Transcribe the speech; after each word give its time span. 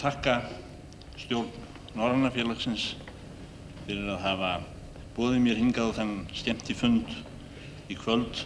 þakka 0.00 0.36
stjórn 1.20 1.50
Norranna 1.92 2.30
félagsins 2.32 2.94
fyrir 3.84 4.06
að 4.14 4.22
hafa 4.24 4.50
bóðið 5.16 5.42
mér 5.44 5.58
hingað 5.60 5.90
á 5.92 5.96
þennan 5.98 6.38
skemmti 6.38 6.76
fund 6.78 7.12
í 7.90 7.96
kvöld 7.98 8.44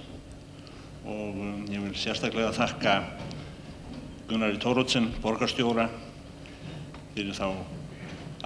og 1.04 1.36
um, 1.36 1.62
ég 1.68 1.84
vil 1.84 1.95
sérstaklega 2.00 2.54
þakka 2.56 2.95
Gunnari 4.24 4.56
Tórótsen, 4.56 5.10
borgarstjóra, 5.20 5.90
fyrir 7.12 7.36
þá 7.36 7.50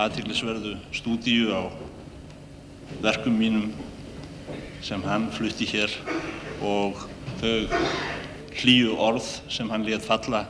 aðtiklisverðu 0.03 0.75
stúdíu 0.93 1.53
á 1.55 1.71
verkum 3.05 3.39
mínum 3.39 3.71
sem 4.83 5.03
hann 5.07 5.31
flutti 5.35 5.69
hér 5.71 5.95
og 6.67 7.07
þau 7.39 7.79
hlýju 8.59 8.99
orð 8.99 9.31
sem 9.55 9.71
hann 9.71 9.87
létt 9.87 10.05
falla 10.05 10.49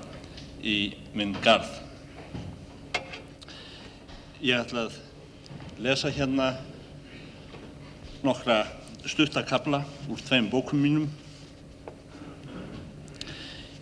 í 0.64 0.94
minn 1.12 1.36
garð. 1.44 1.87
Ég 4.38 4.54
ætla 4.54 4.84
að 4.86 4.96
lesa 5.82 6.12
hérna 6.14 6.52
nokkra 8.22 8.60
stuttakabla 9.02 9.80
úr 10.06 10.20
tveim 10.22 10.46
bókum 10.46 10.78
mínum. 10.78 11.08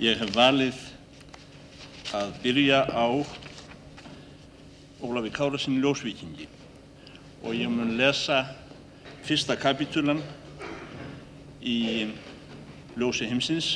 Ég 0.00 0.16
hef 0.16 0.30
valið 0.32 0.78
að 2.16 2.32
byrja 2.40 2.78
á 2.88 3.04
Ólafi 5.04 5.34
Kárasinni 5.36 5.82
Ljósvíkingi 5.84 6.48
og 7.42 7.52
ég 7.52 7.68
mun 7.68 7.92
lesa 8.00 8.46
fyrsta 9.28 9.58
kapitulan 9.60 10.22
í 11.60 12.08
Ljósi 12.96 13.28
heimsins 13.28 13.74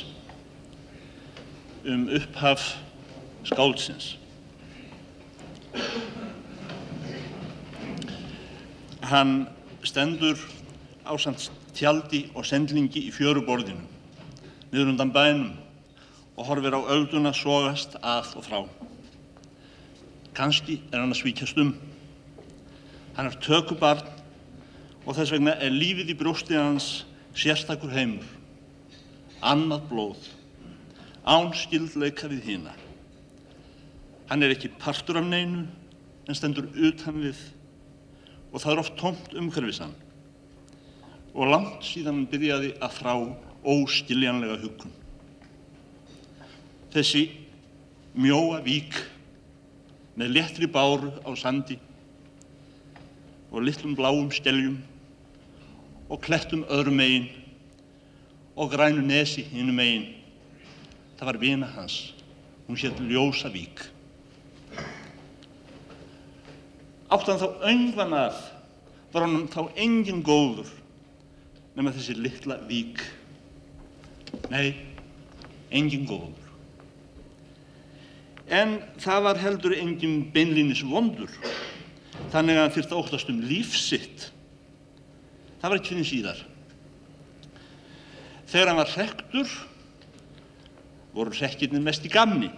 um 1.85 2.09
upphaf 2.09 2.71
skáldsins. 3.45 4.15
Hann 9.11 9.49
stendur 9.83 10.39
ásamt 11.03 11.49
tjaldi 11.75 12.21
og 12.31 12.45
sendlingi 12.47 13.01
í 13.09 13.11
fjöruborðinu, 13.11 13.81
niður 14.71 14.93
undan 14.93 15.11
bænum 15.11 15.49
og 16.39 16.47
horfir 16.47 16.77
á 16.79 16.81
ölduna 16.95 17.33
sogast 17.35 17.97
að 17.99 18.31
og 18.39 18.47
frá. 18.47 18.61
Kanski 20.31 20.79
er 20.93 21.01
hann 21.03 21.11
að 21.11 21.19
svíkjast 21.25 21.59
um. 21.59 21.75
Hann 23.19 23.27
er 23.27 23.35
tökubarn 23.43 24.07
og 25.03 25.17
þess 25.19 25.35
vegna 25.35 25.59
er 25.59 25.75
lífið 25.75 26.15
í 26.15 26.19
brjóstið 26.23 26.63
hans 26.63 26.91
sérstakur 27.35 27.91
heimur, 27.91 28.27
annað 29.43 29.87
blóð, 29.91 30.27
án 31.27 31.51
skildleika 31.51 32.31
við 32.31 32.47
hína. 32.47 32.79
Hann 34.31 34.39
er 34.39 34.55
ekki 34.55 34.71
partur 34.79 35.19
af 35.19 35.27
neinu 35.27 35.65
en 36.29 36.37
stendur 36.37 36.71
utan 36.79 37.25
við 37.27 37.49
og 38.51 38.59
það 38.59 38.71
er 38.73 38.81
oft 38.83 38.97
tómt 38.99 39.35
umhverfis 39.37 39.81
hann 39.83 39.95
og 41.31 41.47
langt 41.47 41.85
síðan 41.87 42.21
hann 42.21 42.27
byrjaði 42.31 42.73
að 42.83 42.95
þrá 42.97 43.13
óskiljanlega 43.71 44.57
hugun. 44.59 44.91
Þessi 46.91 47.23
mjóa 48.19 48.59
vík 48.65 48.97
með 50.19 50.33
léttri 50.35 50.67
báru 50.67 51.13
á 51.23 51.31
sandi 51.39 51.77
og 53.51 53.63
litlum 53.63 53.95
bláum 53.95 54.31
skeljum 54.35 54.81
og 56.11 56.19
klettum 56.25 56.65
öðrum 56.67 56.99
megin 56.99 57.29
og 58.55 58.73
grænu 58.73 59.03
nesi 59.05 59.45
hinnum 59.47 59.79
megin. 59.79 60.09
Það 61.15 61.29
var 61.29 61.39
vina 61.39 61.71
hans. 61.77 62.13
Hún 62.67 62.79
hétt 62.79 62.99
Ljósavík. 62.99 63.87
Áttan 67.11 67.41
þá 67.41 67.47
öngvan 67.67 68.13
að 68.15 68.37
var 69.11 69.25
hann 69.25 69.49
þá 69.51 69.65
engin 69.75 70.21
góður 70.23 70.69
nema 71.75 71.91
þessi 71.95 72.15
litla 72.15 72.57
vík. 72.69 73.01
Nei, 74.51 74.75
engin 75.71 76.07
góður. 76.07 76.37
En 78.51 78.77
það 78.99 79.25
var 79.27 79.39
heldur 79.39 79.75
engin 79.77 80.25
beinlínis 80.31 80.83
vondur, 80.87 81.31
þannig 82.33 82.57
að 82.57 82.63
hann 82.65 82.73
þurfti 82.75 82.95
að 82.95 83.03
óttast 83.03 83.31
um 83.31 83.43
lífsitt. 83.47 84.25
Það 85.61 85.69
var 85.69 85.79
ekki 85.79 85.93
fyrir 85.93 86.09
síðar. 86.09 86.41
Þegar 88.51 88.71
hann 88.71 88.81
var 88.81 88.91
hrektur, 88.95 89.53
voru 91.15 91.35
hrekkirnir 91.35 91.83
mest 91.83 92.07
í 92.07 92.11
gamni. 92.11 92.51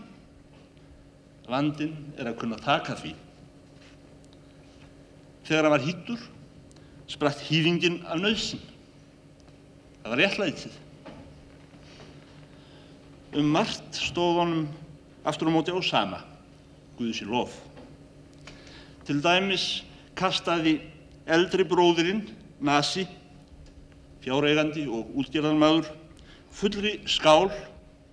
Vandinn 1.49 2.13
er 2.17 2.31
að 2.31 2.39
kunna 2.41 2.57
taka 2.61 2.95
því. 2.97 3.13
Þegar 5.43 5.67
hann 5.67 5.73
var 5.75 5.83
hýttur, 5.83 6.21
spratt 7.11 7.41
hýfingin 7.49 7.99
af 8.07 8.21
nöðsin. 8.21 8.61
Það 10.03 10.13
var 10.13 10.21
réttlætið. 10.23 10.79
Um 13.33 13.49
margt 13.49 13.97
stóð 13.97 14.39
honum 14.39 14.63
aftur 15.25 15.49
á 15.49 15.55
móti 15.55 15.73
á 15.73 15.79
sama, 15.81 16.21
Guði 16.97 17.15
sér 17.17 17.31
lof. 17.33 17.55
Til 19.07 19.17
dæmis 19.23 19.83
kastaði 20.15 20.77
eldri 21.25 21.65
bróðirinn, 21.67 22.21
Nasi, 22.63 23.07
fjáreigandi 24.23 24.85
og 24.87 25.09
útgerðarmadur, 25.19 25.89
fullri 26.53 26.99
skál 27.09 27.49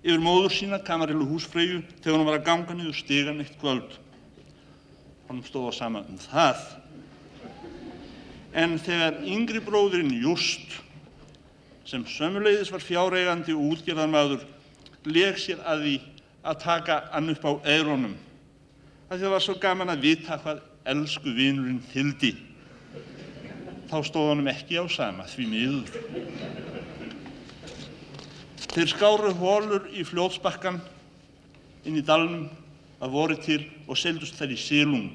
yfir 0.01 0.19
móður 0.19 0.51
sína, 0.55 0.81
Kamarillu 0.83 1.27
húsfreyju, 1.29 1.83
þegar 2.01 2.17
hann 2.17 2.27
var 2.27 2.39
að 2.39 2.47
ganga 2.49 2.75
niður 2.75 2.97
stigan 2.97 3.39
eitt 3.43 3.55
kvöld. 3.61 3.99
Honum 5.29 5.45
stóð 5.45 5.69
á 5.69 5.73
sama 5.77 6.01
um 6.09 6.17
það. 6.19 6.80
En 8.51 8.75
þegar 8.83 9.21
yngri 9.23 9.61
bróðirinn 9.63 10.17
Just, 10.19 10.73
sem 11.87 12.03
sömuleiðis 12.07 12.71
var 12.73 12.83
fjáreigandi 12.83 13.55
og 13.55 13.77
útgerðarmadur, 13.77 14.43
leg 15.07 15.39
sér 15.39 15.61
að 15.63 15.85
því 15.85 15.95
að 16.41 16.59
taka 16.65 16.97
hann 17.13 17.31
upp 17.31 17.47
á 17.47 17.51
eironum. 17.71 18.17
Það 19.11 19.27
var 19.33 19.43
svo 19.43 19.55
gaman 19.59 19.91
að 19.91 20.05
vita 20.07 20.37
hvað 20.41 20.61
elsku 20.91 21.31
vinurinn 21.35 21.81
þyldi. 21.91 22.35
Þá 23.91 23.97
stóð 24.07 24.29
honum 24.31 24.51
ekki 24.51 24.79
á 24.79 24.85
sama 24.91 25.25
því 25.27 25.47
miður. 25.51 25.89
Þeir 28.71 28.87
skáru 28.87 29.33
hólur 29.35 29.89
í 29.91 30.05
fljótsbakkan 30.07 30.79
inn 31.83 31.97
í 31.99 32.05
dalnum 32.07 32.47
að 33.03 33.15
voru 33.15 33.35
til 33.41 33.63
og 33.87 33.99
seldust 33.99 34.37
þær 34.39 34.53
í 34.55 34.59
sílung. 34.59 35.11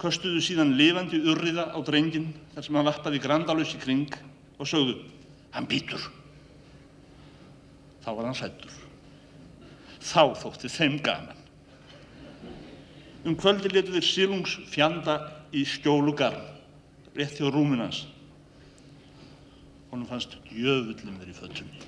Köstuðu 0.00 0.40
síðan 0.40 0.76
lifandi 0.78 1.18
urriða 1.28 1.66
á 1.76 1.78
drengin 1.84 2.30
þar 2.54 2.64
sem 2.64 2.76
hann 2.78 2.88
vappaði 2.88 3.20
grandalus 3.20 3.74
í 3.76 3.80
kring 3.82 4.14
og 4.56 4.68
sögðu, 4.68 4.94
hann 5.52 5.68
býtur. 5.68 6.00
Þá 8.00 8.08
var 8.16 8.30
hann 8.30 8.38
hrættur. 8.38 8.78
Þá 10.00 10.22
þótti 10.40 10.70
þeim 10.72 10.96
gaman. 11.04 11.42
Um 13.28 13.36
kvöldi 13.36 13.68
letu 13.68 13.92
þeir 13.92 14.06
sílungs 14.06 14.54
fjanda 14.72 15.18
í 15.52 15.66
skjólugarn, 15.68 16.40
rétt 17.12 17.36
hjá 17.36 17.50
rúminans. 17.52 18.06
Honum 19.90 20.08
fannst 20.08 20.38
djöfullum 20.48 21.18
þeir 21.20 21.34
í 21.34 21.36
föttunni. 21.36 21.82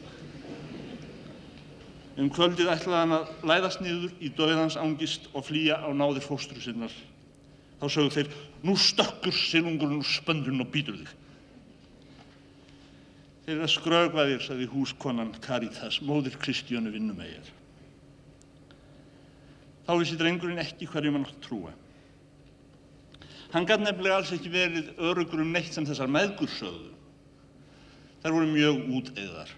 Um 2.21 2.29
kvöldið 2.29 2.69
ætlaði 2.75 2.99
hann 2.99 3.17
að 3.17 3.49
læðast 3.49 3.81
niður 3.81 4.13
í 4.21 4.29
döðans 4.37 4.77
ángist 4.77 5.31
og 5.33 5.47
flýja 5.49 5.81
á 5.81 5.89
náðir 5.97 6.27
fóstru 6.27 6.61
sinnar. 6.61 6.93
Þá 7.83 7.89
sögðu 7.91 8.11
þeir, 8.15 8.29
nú 8.63 8.77
stökkur 8.79 9.35
silungurinn 9.35 9.99
úr 9.99 10.07
spöndun 10.07 10.63
og 10.63 10.69
býtur 10.71 11.01
þig. 11.01 11.09
Þeir 13.43 13.57
eru 13.57 13.65
að 13.67 13.73
skrögva 13.73 14.27
þér, 14.29 14.45
sagði 14.45 14.69
húskonan 14.71 15.33
Caritas, 15.43 15.97
móðir 16.07 16.37
Kristjánu 16.39 16.93
vinnumegjar. 16.95 17.49
Þá 19.83 19.93
vissi 19.99 20.21
drengurinn 20.21 20.63
ekki 20.63 20.87
hverjum 20.93 21.19
hann 21.19 21.27
átt 21.27 21.43
trúa. 21.43 21.75
Hann 23.51 23.67
gæti 23.67 23.83
nefnilega 23.83 24.21
alls 24.21 24.31
ekki 24.39 24.55
verið 24.55 24.95
örugur 25.03 25.43
um 25.43 25.51
neitt 25.51 25.75
sem 25.75 25.91
þessar 25.91 26.15
meðgur 26.15 26.55
sögðu. 26.55 26.95
Þær 28.23 28.39
voru 28.39 28.55
mjög 28.55 28.83
úteigðar. 29.01 29.55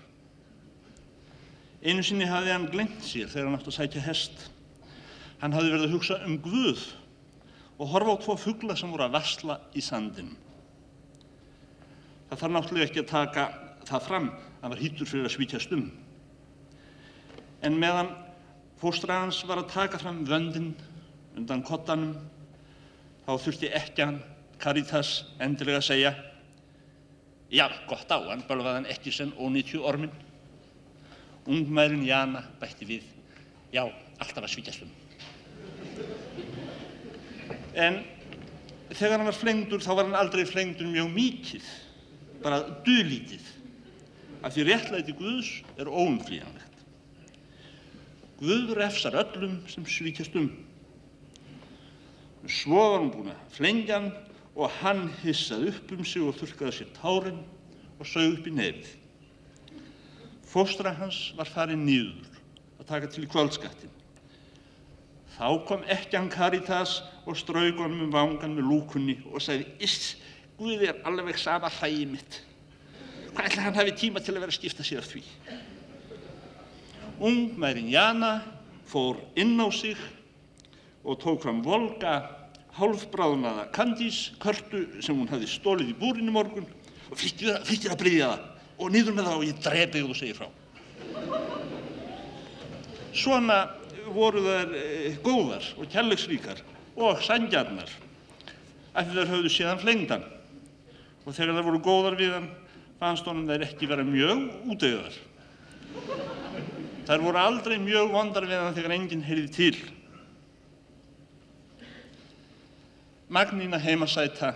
Einu 1.84 2.00
sinni 2.00 2.32
hafði 2.32 2.56
hann 2.56 2.70
glemt 2.72 3.04
sér 3.04 3.28
þegar 3.28 3.50
hann 3.50 3.60
átt 3.60 3.68
að 3.68 3.80
sækja 3.82 4.08
hest. 4.08 4.50
Hann 5.44 5.52
hafði 5.52 5.76
verið 5.76 5.90
að 5.90 5.98
hugsa 5.98 6.22
um 6.24 6.40
Guð 6.40 6.88
og 7.78 7.90
horfa 7.90 8.14
á 8.14 8.22
tvo 8.22 8.36
fugla 8.38 8.76
sem 8.78 8.90
voru 8.92 9.06
að 9.06 9.16
vassla 9.16 9.58
í 9.74 9.82
sandin. 9.82 10.32
Það 12.28 12.40
þarf 12.40 12.54
náttúrulega 12.56 12.88
ekki 12.88 13.02
að 13.02 13.10
taka 13.10 13.46
það 13.84 14.06
fram 14.08 14.28
að 14.62 14.74
var 14.74 14.82
hýttur 14.82 15.10
fyrir 15.10 15.28
að 15.28 15.34
svítjast 15.34 15.74
um. 15.76 15.88
En 17.64 17.78
meðan 17.80 18.12
fóstra 18.80 19.22
hans 19.22 19.40
var 19.48 19.62
að 19.62 19.72
taka 19.72 20.00
fram 20.00 20.22
vöndin 20.28 20.72
undan 21.38 21.64
kottanum 21.66 22.14
þá 23.26 23.32
þurfti 23.40 23.72
ekki 23.74 24.04
hann 24.04 24.22
Caritas 24.62 25.24
endilega 25.42 25.80
að 25.82 25.88
segja 25.88 26.14
Já, 27.54 27.68
gott 27.86 28.10
á, 28.10 28.18
hann 28.30 28.42
bölvaði 28.48 28.80
hann 28.80 28.90
ekki 28.90 29.12
sem 29.14 29.30
ónýtju 29.38 29.84
ormin. 29.86 30.10
Ungmærin 31.46 32.02
Jana 32.06 32.42
bætti 32.58 32.88
við 32.88 33.10
Já, 33.74 33.84
alltaf 34.18 34.42
að 34.46 34.52
svítjast 34.54 34.86
um. 34.86 35.03
En 37.74 38.02
þegar 38.94 39.18
hann 39.18 39.28
var 39.28 39.36
flengdur 39.36 39.82
þá 39.82 39.90
var 39.94 40.06
hann 40.06 40.18
aldrei 40.18 40.44
flengdur 40.46 40.86
mjög 40.90 41.10
mikið, 41.14 41.70
bara 42.44 42.60
duðlítið. 42.86 43.48
Af 44.44 44.54
því 44.54 44.66
réttlæti 44.68 45.14
Guðs 45.16 45.50
er 45.80 45.88
óumflýjanlegt. 45.88 46.82
Guð 48.38 48.74
refsar 48.76 49.16
öllum 49.16 49.62
sem 49.70 49.86
svíkjast 49.88 50.36
um. 50.38 50.50
Svo 52.44 52.76
var 52.76 52.98
hann 52.98 53.12
búin 53.14 53.32
að 53.32 53.56
flengja 53.56 53.98
hann 53.98 54.10
og 54.54 54.70
hann 54.82 55.06
hissaði 55.22 55.72
upp 55.72 55.94
um 55.96 56.04
sig 56.06 56.22
og 56.22 56.36
þurkaði 56.38 56.76
sér 56.76 56.92
tárin 56.98 57.40
og 57.96 58.06
sög 58.06 58.36
upp 58.36 58.50
í 58.50 58.54
nefið. 58.54 58.92
Fóstra 60.54 60.92
hans 60.94 61.32
var 61.38 61.48
farið 61.50 61.80
nýður 61.80 62.40
að 62.78 62.88
taka 62.90 63.10
til 63.10 63.26
kvöldskattin. 63.30 63.90
Þá 65.34 65.48
kom 65.66 65.82
ekkjan 65.90 66.28
Karitas 66.30 67.00
og 67.26 67.38
strauk 67.38 67.80
honum 67.82 68.06
um 68.06 68.12
vangan 68.14 68.54
með 68.54 68.68
lúkunni 68.70 69.16
og 69.32 69.42
sagði 69.42 69.66
Iss, 69.82 70.14
Guði 70.54 70.86
er 70.86 71.00
alveg 71.08 71.38
sama 71.42 71.66
hlægi 71.80 72.04
mitt. 72.06 72.36
Hvað 73.34 73.48
ætla 73.48 73.64
hann 73.64 73.78
hafi 73.80 73.94
tíma 73.98 74.22
til 74.22 74.36
að 74.36 74.44
vera 74.44 74.54
að 74.54 74.58
skipta 74.60 74.86
sér 74.86 75.02
því? 75.02 75.24
Ungmærin 77.18 77.90
Jana 77.90 78.36
fór 78.86 79.18
inn 79.34 79.58
á 79.58 79.66
sig 79.74 79.98
og 81.02 81.18
tók 81.18 81.42
fram 81.42 81.62
volga 81.66 82.14
hálfbráðnaða 82.78 83.68
kandís, 83.74 84.30
körtu 84.38 84.86
sem 85.02 85.18
hún 85.18 85.30
hafði 85.30 85.50
stólið 85.50 85.90
í 85.90 85.98
búrinu 85.98 86.34
morgun 86.34 86.66
og 87.10 87.18
fyrtir 87.18 87.90
að 87.90 87.98
bryðja 87.98 88.30
það 88.30 88.50
og 88.78 88.94
niður 88.94 89.16
með 89.18 89.28
það 89.28 89.38
og 89.40 89.46
ég 89.48 89.60
drepi 89.66 90.02
og 90.02 90.12
þú 90.12 90.16
segir 90.18 90.38
frá. 90.38 90.48
Svona 93.14 93.58
voru 94.12 94.42
þær 94.44 94.74
e, 94.76 94.86
góðar 95.24 95.66
og 95.78 95.88
kærleiksríkar 95.92 96.60
og 96.94 97.22
sangjarnar 97.24 97.90
af 98.94 99.06
því 99.06 99.16
þær 99.16 99.32
höfðu 99.32 99.52
síðan 99.52 99.80
flengdan 99.82 100.26
og 101.24 101.32
þegar 101.32 101.58
þær 101.58 101.68
voru 101.68 101.82
góðar 101.84 102.18
við 102.18 102.34
hann 102.36 102.50
fannst 103.00 103.26
honum 103.28 103.48
þær 103.48 103.66
ekki 103.66 103.88
vera 103.90 104.04
mjög 104.06 104.44
útöðar. 104.70 105.16
Þær 107.04 107.24
voru 107.24 107.40
aldrei 107.40 107.76
mjög 107.82 108.12
vondar 108.14 108.46
við 108.48 108.62
hann 108.62 108.76
þegar 108.76 108.96
enginn 108.96 109.24
heyrði 109.26 109.50
til. 109.52 109.74
Magnína 113.34 113.80
heimasæta 113.82 114.54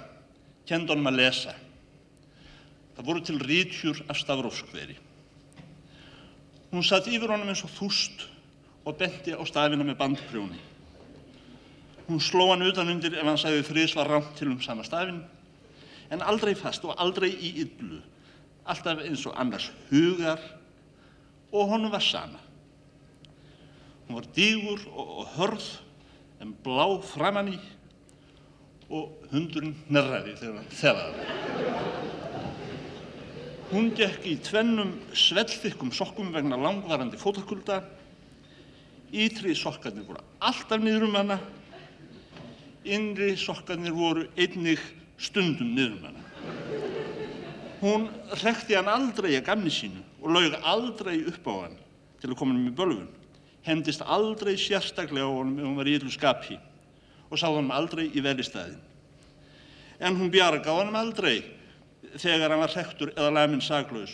kendi 0.69 0.93
honum 0.93 1.11
að 1.11 1.21
lesa. 1.23 1.55
Það 2.97 3.11
voru 3.11 3.25
til 3.25 3.39
rítjur 3.43 4.01
af 4.11 4.19
stafróskveri. 4.21 4.97
Hún 6.73 6.85
satt 6.85 7.09
yfir 7.09 7.31
honum 7.33 7.49
eins 7.49 7.65
og 7.65 7.73
þúst 7.73 8.27
og 8.89 8.97
benti 8.97 9.35
á 9.37 9.43
stafina 9.45 9.85
með 9.85 9.99
bandprjóni. 10.01 10.61
Hún 12.09 12.23
sló 12.25 12.47
hann 12.49 12.65
utan 12.65 12.89
undir 12.89 13.19
ef 13.19 13.27
hann 13.27 13.41
sagði 13.41 13.67
þrís 13.69 13.95
var 13.99 14.09
rámt 14.09 14.31
til 14.39 14.49
um 14.49 14.61
sama 14.65 14.87
stafin, 14.87 15.21
en 16.09 16.25
aldrei 16.25 16.55
fast 16.57 16.87
og 16.89 16.97
aldrei 16.97 17.29
í 17.29 17.51
yllu, 17.67 18.01
alltaf 18.65 19.03
eins 19.05 19.27
og 19.29 19.37
annars 19.37 19.69
hugar 19.91 20.41
og 21.53 21.69
honum 21.69 21.93
var 21.93 22.05
sama. 22.05 22.41
Hún 24.09 24.17
var 24.17 24.31
dígur 24.33 24.81
og, 24.95 25.19
og 25.21 25.27
hörð 25.37 25.69
en 26.41 26.55
blá 26.65 26.87
framann 27.05 27.53
í 27.53 27.59
og 28.89 29.29
hundurinn 29.29 29.77
nærraði 29.93 30.33
þegar 30.41 30.63
hann 30.63 30.73
þefaði. 30.81 31.27
Hún 33.69 33.91
gekk 33.93 34.25
í 34.25 34.39
tvennum 34.41 34.95
svellþykkum 35.13 35.93
sokkum 35.93 36.33
vegna 36.33 36.57
langvarandi 36.57 37.21
fótakulda. 37.21 37.83
Ítri 39.13 39.55
sokkarnir 39.57 40.05
voru 40.05 40.21
alltaf 40.41 40.81
niður 40.83 41.09
um 41.09 41.15
hana. 41.17 41.39
Innri 42.85 43.35
sokkarnir 43.41 43.95
voru 43.97 44.27
einnig 44.37 44.81
stundum 45.19 45.75
niður 45.77 45.97
um 45.97 46.09
hana. 46.09 46.25
Hún 47.81 48.09
rekti 48.43 48.75
hann 48.77 48.91
aldrei 48.91 49.37
að 49.39 49.47
gamni 49.47 49.71
sínu 49.73 50.03
og 50.21 50.33
laug 50.35 50.57
aldrei 50.67 51.21
upp 51.31 51.47
á 51.47 51.55
hann 51.63 51.79
til 52.21 52.33
að 52.33 52.39
koma 52.41 52.55
hann 52.55 52.67
með 52.67 52.77
bölfun. 52.81 53.09
Hendist 53.65 54.03
aldrei 54.03 54.57
sérstaklega 54.59 55.29
á 55.29 55.31
honum 55.31 55.59
ef 55.59 55.69
hún 55.69 55.79
var 55.79 55.89
í 55.89 55.95
yllu 55.99 56.11
skapi 56.13 56.59
og 57.29 57.39
sáð 57.41 57.61
hann 57.61 57.73
aldrei 57.73 58.09
í 58.11 58.25
velistæðin. 58.25 58.81
En 60.01 60.17
hún 60.19 60.33
bjarga 60.33 60.75
á 60.75 60.81
hann 60.83 60.99
aldrei 60.99 61.43
þegar 62.17 62.53
hann 62.53 62.63
var 62.63 62.75
hrektur 62.75 63.13
eða 63.15 63.33
lamin 63.35 63.63
saglaus, 63.65 64.13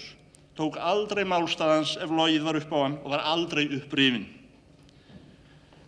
tók 0.57 0.79
aldrei 0.79 1.25
málstæðans 1.29 1.97
ef 2.01 2.11
logið 2.11 2.47
var 2.47 2.59
upp 2.61 2.73
á 2.73 2.79
hann 2.85 2.97
og 3.03 3.13
var 3.15 3.27
aldrei 3.33 3.67
upprifin. 3.79 4.27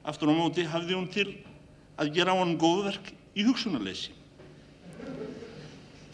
Aftur 0.06 0.30
á 0.30 0.34
móti 0.38 0.62
hafði 0.62 0.94
hún 0.94 1.08
til 1.10 1.26
að 1.98 2.12
gera 2.14 2.36
á 2.36 2.38
hann 2.38 2.54
góðverk 2.60 3.10
í 3.34 3.44
hugsunarleysi. 3.46 4.12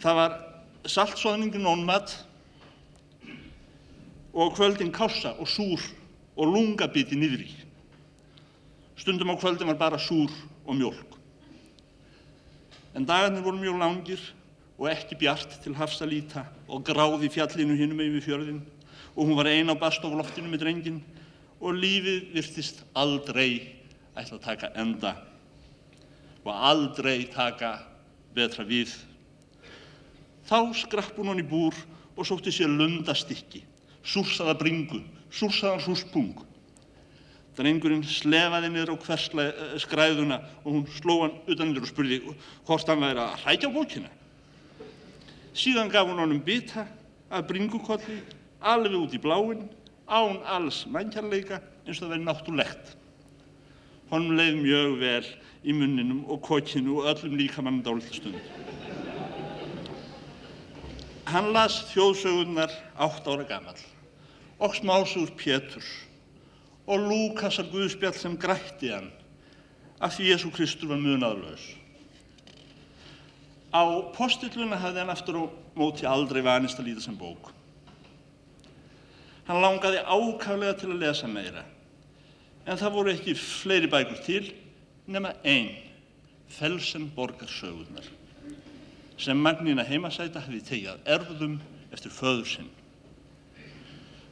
Það 0.01 0.17
var 0.19 0.37
saltsóðningin 0.89 1.69
ónmat 1.69 2.15
og 4.33 4.55
kvöldin 4.57 4.91
kássa 4.91 5.35
og 5.37 5.47
súr 5.47 5.83
og 6.33 6.49
lungabiti 6.49 7.15
niðri. 7.15 7.51
Stundum 8.97 9.31
á 9.31 9.37
kvöldin 9.37 9.69
var 9.69 9.77
bara 9.77 10.01
súr 10.01 10.31
og 10.65 10.75
mjölk. 10.75 11.19
En 12.97 13.05
dagarnir 13.05 13.45
voru 13.45 13.61
mjög 13.61 13.77
langir 13.77 14.21
og 14.77 14.89
ekki 14.89 15.19
bjart 15.21 15.59
til 15.61 15.75
hafs 15.77 16.01
að 16.01 16.15
líta 16.15 16.47
og 16.67 16.81
gráði 16.85 17.29
fjallinu 17.29 17.77
hinnum 17.77 18.01
yfir 18.01 18.25
fjörðin 18.25 18.63
og 19.13 19.27
hún 19.27 19.37
var 19.37 19.49
ein 19.53 19.69
á 19.69 19.77
bastofloftinu 19.77 20.49
með 20.49 20.65
drengin 20.65 20.99
og 21.61 21.77
lífið 21.77 22.33
virtist 22.33 22.81
aldrei 22.97 23.82
ætla 24.13 24.37
að 24.37 24.45
taka 24.45 24.69
enda 24.79 25.15
og 26.43 26.53
aldrei 26.53 27.25
taka 27.31 27.77
betra 28.35 28.65
við. 28.67 28.91
Þá 30.47 30.73
skrapp 30.75 31.17
hún 31.17 31.31
hann 31.31 31.41
í 31.41 31.47
búr 31.47 31.75
og 32.17 32.27
sótti 32.27 32.51
sér 32.53 32.71
lundastykki, 32.71 33.63
súrsaða 34.03 34.57
bringu, 34.59 35.01
súrsaðan 35.31 35.83
súspung. 35.85 36.33
Drengurinn 37.53 38.03
slefaði 38.05 38.71
niður 38.73 38.95
á 38.97 39.03
hversla 39.05 39.45
skræðuna 39.81 40.39
og 40.63 40.69
hún 40.71 40.87
sló 40.97 41.19
hann 41.21 41.37
utanundur 41.45 41.85
og 41.85 41.91
spurði 41.91 42.19
hvort 42.65 42.89
hann 42.89 43.03
væri 43.05 43.21
að 43.21 43.37
hrækja 43.43 43.69
bókina. 43.73 44.09
Síðan 45.53 45.91
gaf 45.93 46.09
hún 46.09 46.21
honum 46.21 46.41
bita 46.41 46.87
af 47.29 47.45
bringukolli 47.49 48.19
alveg 48.59 48.97
út 48.97 49.13
í 49.13 49.21
bláinn, 49.21 49.67
án 50.09 50.41
alls 50.49 50.83
mannkjarleika 50.89 51.61
eins 51.85 51.99
og 51.99 52.07
það 52.07 52.13
verið 52.15 52.27
náttúrlegt. 52.27 52.95
Honum 54.11 54.35
leið 54.37 54.59
mjög 54.59 54.99
vel 54.99 55.25
í 55.63 55.73
munninum 55.75 56.25
og 56.31 56.41
kokinu 56.43 56.99
og 56.99 57.09
öllum 57.13 57.37
líkamannum 57.39 57.83
dálítið 57.85 58.19
stund. 58.19 58.41
Hann 61.33 61.53
las 61.55 61.79
þjóðsögurnar 61.93 62.73
átt 63.01 63.27
ára 63.27 63.45
gammal 63.47 63.79
og 64.59 64.75
smásugur 64.77 65.31
Péturs 65.39 65.87
og 66.85 66.99
Lúkasar 66.99 67.69
Guðspjall 67.71 68.17
sem 68.19 68.35
grætti 68.37 68.91
hann 68.91 69.09
af 70.03 70.17
því 70.17 70.33
Jésu 70.33 70.51
Kristur 70.51 70.91
var 70.91 70.99
munaðlaus. 70.99 71.63
Á 73.73 73.81
postilluna 74.13 74.77
hafði 74.77 75.01
hann 75.01 75.13
aftur 75.13 75.39
á 75.39 75.43
móti 75.79 76.05
aldrei 76.05 76.43
vanist 76.45 76.77
að 76.77 76.91
líta 76.91 77.05
sem 77.07 77.15
bók. 77.17 77.49
Hann 79.47 79.63
langaði 79.63 80.03
ákaflega 80.03 80.75
til 80.79 80.91
að 80.91 81.01
lesa 81.01 81.27
meira, 81.27 81.63
en 82.65 82.79
það 82.79 82.95
voru 82.95 83.11
ekki 83.13 83.35
fleiri 83.37 83.89
bækur 83.91 84.21
til 84.23 84.45
nema 85.07 85.33
einn, 85.43 85.71
Felsenborgarsögurnar, 86.53 88.05
sem 89.17 89.39
Magnína 89.39 89.83
heimasæta 89.87 90.43
hefði 90.43 90.61
tegjað 90.67 91.07
erfðum 91.15 91.57
eftir 91.93 92.13
föður 92.13 92.49
sinn. 92.49 92.69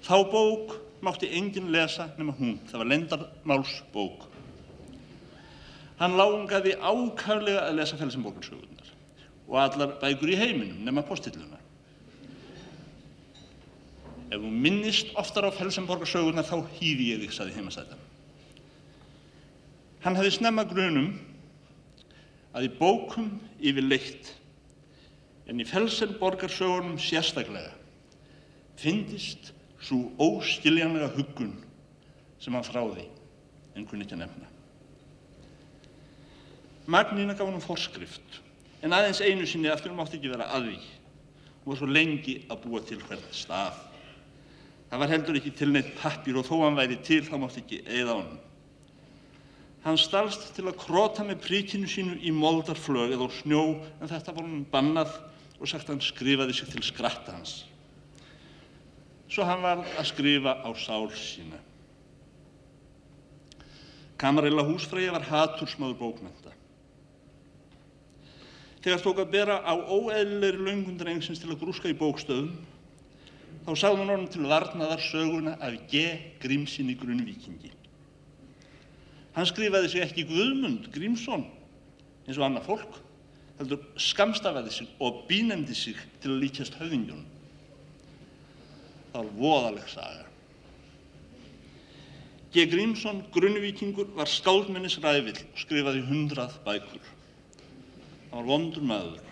Þá 0.06 0.16
bók 0.32 0.76
mátti 1.02 1.32
enginn 1.38 1.72
lesa 1.74 2.12
nema 2.18 2.36
hún, 2.38 2.60
það 2.70 2.84
var 2.84 2.92
lendarmálsbók. 2.92 4.28
Hann 6.02 6.18
langaði 6.18 6.76
ákaflega 6.78 7.66
að 7.68 7.82
lesa 7.82 7.98
Felsenborgarsögurnar 8.00 8.94
og 9.50 9.58
allar 9.60 9.98
bækur 10.02 10.32
í 10.32 10.38
heiminum 10.40 10.86
nema 10.86 11.04
postilluna. 11.06 11.60
Ef 14.32 14.40
þú 14.40 14.54
minnist 14.64 15.12
oftar 15.20 15.50
á 15.50 15.52
Felsenborgarsögurnar 15.52 16.48
þá 16.48 16.62
hýði 16.78 17.12
ég 17.12 17.26
þig, 17.26 17.36
saði 17.36 17.58
heimasæta. 17.58 18.00
Hann 20.02 20.18
hefði 20.18 20.34
snemma 20.38 20.66
grunum 20.66 21.12
að 22.58 22.68
í 22.68 22.72
bókum 22.80 23.36
yfir 23.62 23.86
leitt 23.86 24.32
en 25.50 25.62
í 25.62 25.68
Felsenborgarsögunum 25.68 26.98
sérstaklega 27.02 27.76
fyndist 28.82 29.52
svo 29.82 30.10
óskiljanlega 30.22 31.12
huggun 31.16 31.54
sem 32.42 32.56
hann 32.56 32.66
þráði 32.66 33.06
en 33.78 33.86
kunni 33.88 34.06
ekki 34.06 34.18
að 34.18 34.24
nefna. 34.24 34.50
Magnína 36.92 37.38
gaf 37.38 37.50
hann 37.50 37.64
forskrift 37.64 38.42
en 38.82 38.98
aðeins 38.98 39.22
einu 39.22 39.46
sinni 39.46 39.70
aftur 39.70 39.94
mátti 39.96 40.18
ekki 40.18 40.32
vera 40.34 40.50
að 40.56 40.72
því. 40.72 40.78
Hún 41.62 41.74
var 41.74 41.78
svo 41.78 41.90
lengi 41.94 42.40
að 42.50 42.64
búa 42.66 42.82
til 42.86 42.98
hvert 43.06 43.36
staf. 43.38 43.78
Það 44.90 45.04
var 45.04 45.12
heldur 45.14 45.38
ekki 45.38 45.54
til 45.56 45.70
neitt 45.72 45.92
pappir 46.02 46.40
og 46.42 46.48
þó 46.48 46.64
hann 46.66 46.80
væri 46.80 46.98
til 47.06 47.22
þá 47.28 47.36
mátti 47.38 47.62
ekki 47.62 47.84
eða 47.86 48.18
honum. 48.18 48.40
Hann 49.82 49.98
stalst 49.98 50.52
til 50.54 50.68
að 50.70 50.78
krota 50.78 51.26
með 51.26 51.42
príkinu 51.42 51.90
sínu 51.90 52.20
í 52.22 52.34
moldarflög 52.36 53.16
eða 53.16 53.26
á 53.26 53.30
snjó 53.40 53.64
en 53.98 54.12
þetta 54.12 54.36
var 54.36 54.46
hann 54.46 54.66
bannað 54.70 55.16
og 55.58 55.70
sagt 55.70 55.90
hann 55.90 56.02
skrifaði 56.02 56.54
sig 56.54 56.70
til 56.70 56.84
skratta 56.86 57.34
hans. 57.34 57.64
Svo 59.32 59.46
hann 59.48 59.64
var 59.64 59.82
að 59.82 60.10
skrifa 60.12 60.60
á 60.62 60.70
sál 60.78 61.10
sína. 61.18 61.58
Kamarilla 64.22 64.66
húsfræði 64.68 65.14
var 65.16 65.26
hatursmáður 65.26 65.98
bókmenta. 65.98 66.54
Þegar 68.82 69.02
tók 69.02 69.22
að 69.22 69.34
bera 69.34 69.60
á 69.66 69.74
óeðlilegri 69.74 70.62
laungundur 70.62 71.10
engsins 71.10 71.42
til 71.42 71.50
að 71.54 71.62
grúska 71.62 71.90
í 71.90 71.98
bókstöðum, 71.98 72.54
þá 73.66 73.72
sagði 73.74 74.02
hann 74.02 74.14
honum 74.14 74.30
til 74.30 74.46
varnaðar 74.50 75.02
söguna 75.06 75.58
af 75.62 75.78
G. 75.90 76.06
Grímsinn 76.42 76.90
í 76.94 76.98
grunnvíkingi. 76.98 77.74
Hann 79.36 79.48
skrifaði 79.48 79.92
sig 79.92 80.04
ekki 80.04 80.28
Guðmund 80.28 80.90
Grímsson 80.92 81.46
eins 82.26 82.38
og 82.38 82.46
annað 82.46 82.68
fólk, 82.68 82.98
heldur 83.60 83.86
skamstafaði 84.00 84.74
sig 84.76 84.90
og 85.04 85.24
bínendi 85.30 85.76
sig 85.78 86.00
til 86.22 86.34
að 86.34 86.44
líkjast 86.46 86.76
höfðingjunum. 86.80 87.28
Það 89.12 89.24
var 89.24 89.32
voðaleg 89.40 89.90
saga. 89.92 90.28
G. 92.52 92.66
Grímsson, 92.68 93.22
grunnvíkingur, 93.32 94.10
var 94.18 94.28
skáldmennis 94.28 94.98
ræðvill 95.00 95.38
og 95.40 95.60
skrifaði 95.60 96.04
hundrað 96.04 96.58
bækur. 96.66 97.06
Hann 98.32 98.42
var 98.42 98.50
vondur 98.50 98.84
maður. 98.88 99.30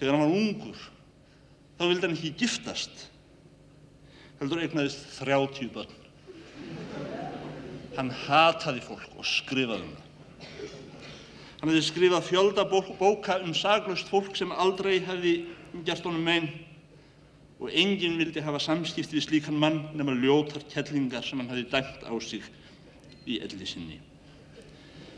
Þegar 0.00 0.18
hann 0.18 0.24
var 0.26 0.36
ungur, 0.36 0.84
þá 1.78 1.84
vildi 1.86 2.04
hann 2.04 2.16
ekki 2.18 2.34
giftast, 2.42 3.06
heldur 4.40 4.60
eignaðist 4.64 5.06
þrjátíu 5.16 5.72
börn. 5.72 5.98
Hann 7.96 8.10
hataði 8.24 8.80
fólk 8.86 9.18
og 9.18 9.26
skrifaði 9.28 9.84
um 9.84 9.94
það. 9.96 10.08
Hann 11.60 11.70
hefði 11.70 11.82
skrifað 11.86 12.24
fjölda 12.26 12.64
bóka 12.66 13.36
um 13.44 13.52
saglust 13.54 14.08
fólk 14.10 14.34
sem 14.34 14.50
aldrei 14.50 14.96
hefði 15.04 15.34
gert 15.86 16.06
honum 16.08 16.24
meginn 16.26 16.48
og 17.62 17.70
enginn 17.70 18.16
vildi 18.18 18.42
hafa 18.42 18.58
samskipti 18.58 19.14
við 19.14 19.26
slíkan 19.28 19.60
mann 19.62 19.84
nema 19.94 20.16
ljótar 20.18 20.64
kellingar 20.72 21.22
sem 21.22 21.38
hann 21.38 21.52
hefði 21.52 21.68
dæmt 21.70 22.02
á 22.02 22.14
sig 22.18 22.48
í 23.30 23.38
elli 23.44 23.68
sinni. 23.68 24.00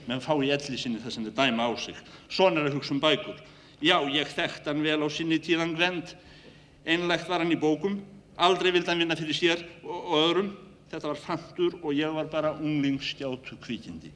Menn 0.05 0.21
fá 0.21 0.35
í 0.37 0.51
elli 0.53 0.77
sinni 0.77 1.01
það 1.01 1.15
sem 1.15 1.25
þeir 1.31 1.39
dæma 1.39 1.71
á 1.71 1.73
sig. 1.81 1.97
Svona 2.29 2.61
er 2.61 2.69
að 2.69 2.77
hugsa 2.77 2.93
um 2.93 3.01
bækur. 3.01 3.39
Já, 3.81 3.97
ég 4.13 4.29
þekkt 4.37 4.69
hann 4.69 4.85
vel 4.85 5.01
á 5.01 5.09
sinni 5.09 5.41
tíðan 5.41 5.73
Gvend. 5.79 6.13
Einlegt 6.85 7.31
var 7.31 7.41
hann 7.41 7.55
í 7.55 7.57
bókum, 7.57 8.03
aldrei 8.37 8.75
vildi 8.75 8.93
hann 8.93 9.01
vinna 9.01 9.17
fyrir 9.17 9.39
sér 9.39 9.65
og 9.81 10.13
öðrum. 10.21 10.53
Þetta 10.95 11.09
var 11.11 11.19
fantur 11.19 11.73
og 11.83 11.97
ég 11.99 12.13
var 12.15 12.29
bara 12.31 12.53
unglingsskjátu 12.55 13.57
kvikindi. 13.65 14.13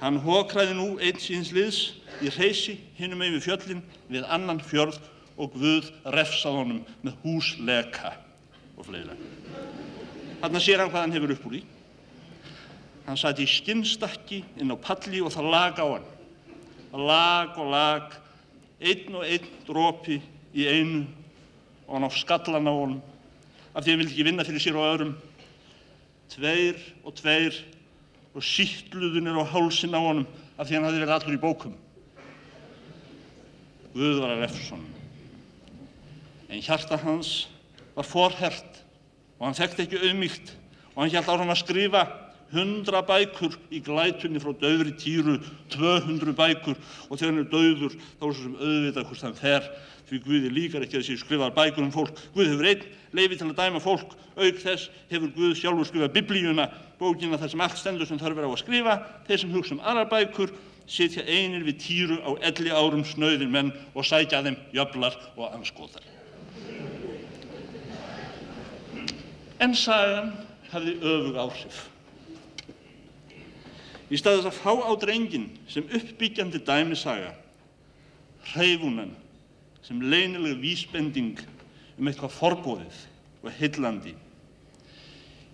Hann 0.00 0.16
hókraði 0.24 0.72
nú 0.74 0.86
einn 0.98 1.20
síns 1.22 1.52
liðs 1.54 1.78
í 2.18 2.32
reysi 2.34 2.74
með 2.98 3.36
við 3.36 3.44
fjöllin 3.44 3.82
við 4.10 4.24
annan 4.26 4.58
fjörð 4.58 4.98
og 5.38 5.54
Guð 5.54 5.92
refsað 6.16 6.56
honum 6.58 6.80
með 7.06 7.20
húsleka 7.22 8.10
og 8.74 8.88
fleira. 8.88 9.14
Þannig 10.40 10.64
sér 10.64 10.82
hann 10.82 10.90
hvað 10.90 11.04
hann 11.04 11.14
hefur 11.14 11.34
upp 11.36 11.46
úr 11.46 11.56
í. 11.60 11.62
Hann 13.06 13.22
satt 13.22 13.38
í 13.38 13.46
skinnstakki 13.46 14.40
inn 14.58 14.74
á 14.74 14.76
palli 14.82 15.22
og 15.22 15.30
það 15.30 15.52
lag 15.54 15.78
á 15.78 15.86
hann. 15.92 16.10
Lag 16.90 17.54
og 17.54 17.70
lag, 17.70 18.18
einn 18.82 19.14
og 19.14 19.30
einn 19.30 19.46
drópi 19.68 20.18
í 20.58 20.66
einu 20.66 21.04
og 21.86 21.94
hann 21.94 22.10
á 22.10 22.18
skallan 22.18 22.66
á 22.66 22.74
honum 22.74 23.00
af 23.74 23.82
því 23.82 23.86
að 23.86 23.92
hann 23.92 24.02
vildi 24.02 24.14
ekki 24.14 24.28
vinna 24.28 24.46
fyrir 24.46 24.64
sér 24.64 24.78
og 24.78 24.88
öðrum. 24.88 25.12
Tveir 26.30 26.78
og 27.04 27.16
tveir 27.18 27.58
og 28.34 28.46
síttluðunir 28.46 29.40
á 29.42 29.44
hálsin 29.50 29.94
á 29.94 30.00
honum 30.00 30.26
af 30.56 30.66
því 30.66 30.78
hann 30.78 30.88
hafði 30.88 31.02
verið 31.04 31.16
allur 31.18 31.36
í 31.38 31.42
bókum. 31.42 31.76
Guð 33.94 34.22
var 34.22 34.34
að 34.36 34.42
refsa 34.46 34.74
honum 34.76 34.96
en 36.50 36.62
hjarta 36.62 36.98
hans 36.98 37.46
var 37.94 38.06
forhert 38.06 38.80
og 39.38 39.46
hann 39.46 39.56
þekkti 39.56 39.86
ekki 39.86 40.00
auðmíkt 40.02 40.52
og 40.94 41.04
hann 41.04 41.12
held 41.12 41.28
áfram 41.30 41.52
að 41.52 41.60
skrifa 41.62 42.02
hundra 42.54 43.02
bækur 43.06 43.54
í 43.70 43.80
glætunni 43.84 44.42
frá 44.42 44.52
döðri 44.58 44.94
týru, 44.98 45.38
200 45.74 46.34
bækur 46.38 46.76
og 47.08 47.14
þegar 47.14 47.30
hann 47.30 47.42
er 47.44 47.50
döður 47.52 47.96
þá 47.96 48.26
er 48.26 48.36
sem 48.40 48.56
auðvitað 48.58 49.08
hvort 49.10 49.26
hann 49.26 49.38
fer 49.38 49.70
því 50.10 50.18
Guði 50.24 50.50
líkar 50.50 50.84
ekki 50.84 50.98
að 50.98 51.04
þessi 51.04 51.20
skrifaðar 51.20 51.54
bækur 51.54 51.84
um 51.84 51.92
fólk. 51.94 52.16
Guð 52.34 52.48
hefur 52.50 52.66
einn 52.66 52.86
leiði 53.14 53.38
til 53.38 53.46
að 53.46 53.60
dæma 53.60 53.82
fólk, 53.82 54.16
auk 54.34 54.58
þess 54.58 54.88
hefur 55.10 55.30
Guð 55.36 55.54
sjálfur 55.58 55.86
skrifað 55.86 56.16
biblíuna, 56.16 56.66
bókina 56.98 57.38
þar 57.38 57.52
sem 57.52 57.62
allt 57.62 57.78
stendur 57.78 58.10
sem 58.10 58.18
þarf 58.18 58.40
verið 58.40 58.50
á 58.50 58.54
að 58.56 58.62
skrifa, 58.64 58.96
þeir 59.28 59.42
sem 59.44 59.54
hugsa 59.54 59.76
um 59.76 59.84
aðrar 59.86 60.10
bækur 60.10 60.54
sitja 60.90 61.22
einir 61.22 61.62
við 61.66 61.78
týru 61.84 62.18
á 62.26 62.30
elli 62.50 62.74
árum 62.74 63.04
snöðin 63.06 63.54
menn 63.54 63.70
og 63.94 64.06
sækja 64.06 64.42
þeim 64.46 64.58
jöflar 64.74 65.14
og 65.36 65.54
anskotar. 65.54 66.02
En 69.60 69.76
sagan 69.76 70.34
hafði 70.72 70.98
öfug 70.98 71.38
áhrif. 71.38 71.89
Í 74.10 74.18
staðis 74.18 74.48
að 74.50 74.58
fá 74.58 74.72
á 74.74 74.92
drengin 74.98 75.46
sem 75.70 75.86
uppbyggjandi 75.86 76.60
dæmisaga, 76.66 77.30
hreyfunan 78.52 79.14
sem 79.86 80.02
leynileg 80.02 80.58
vísbending 80.60 81.38
um 81.98 82.10
eitthvað 82.10 82.34
forbóðið 82.34 83.00
og 83.44 83.54
heillandi. 83.60 84.14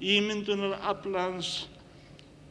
Ímyndunar 0.00 0.76
aflans 0.88 1.66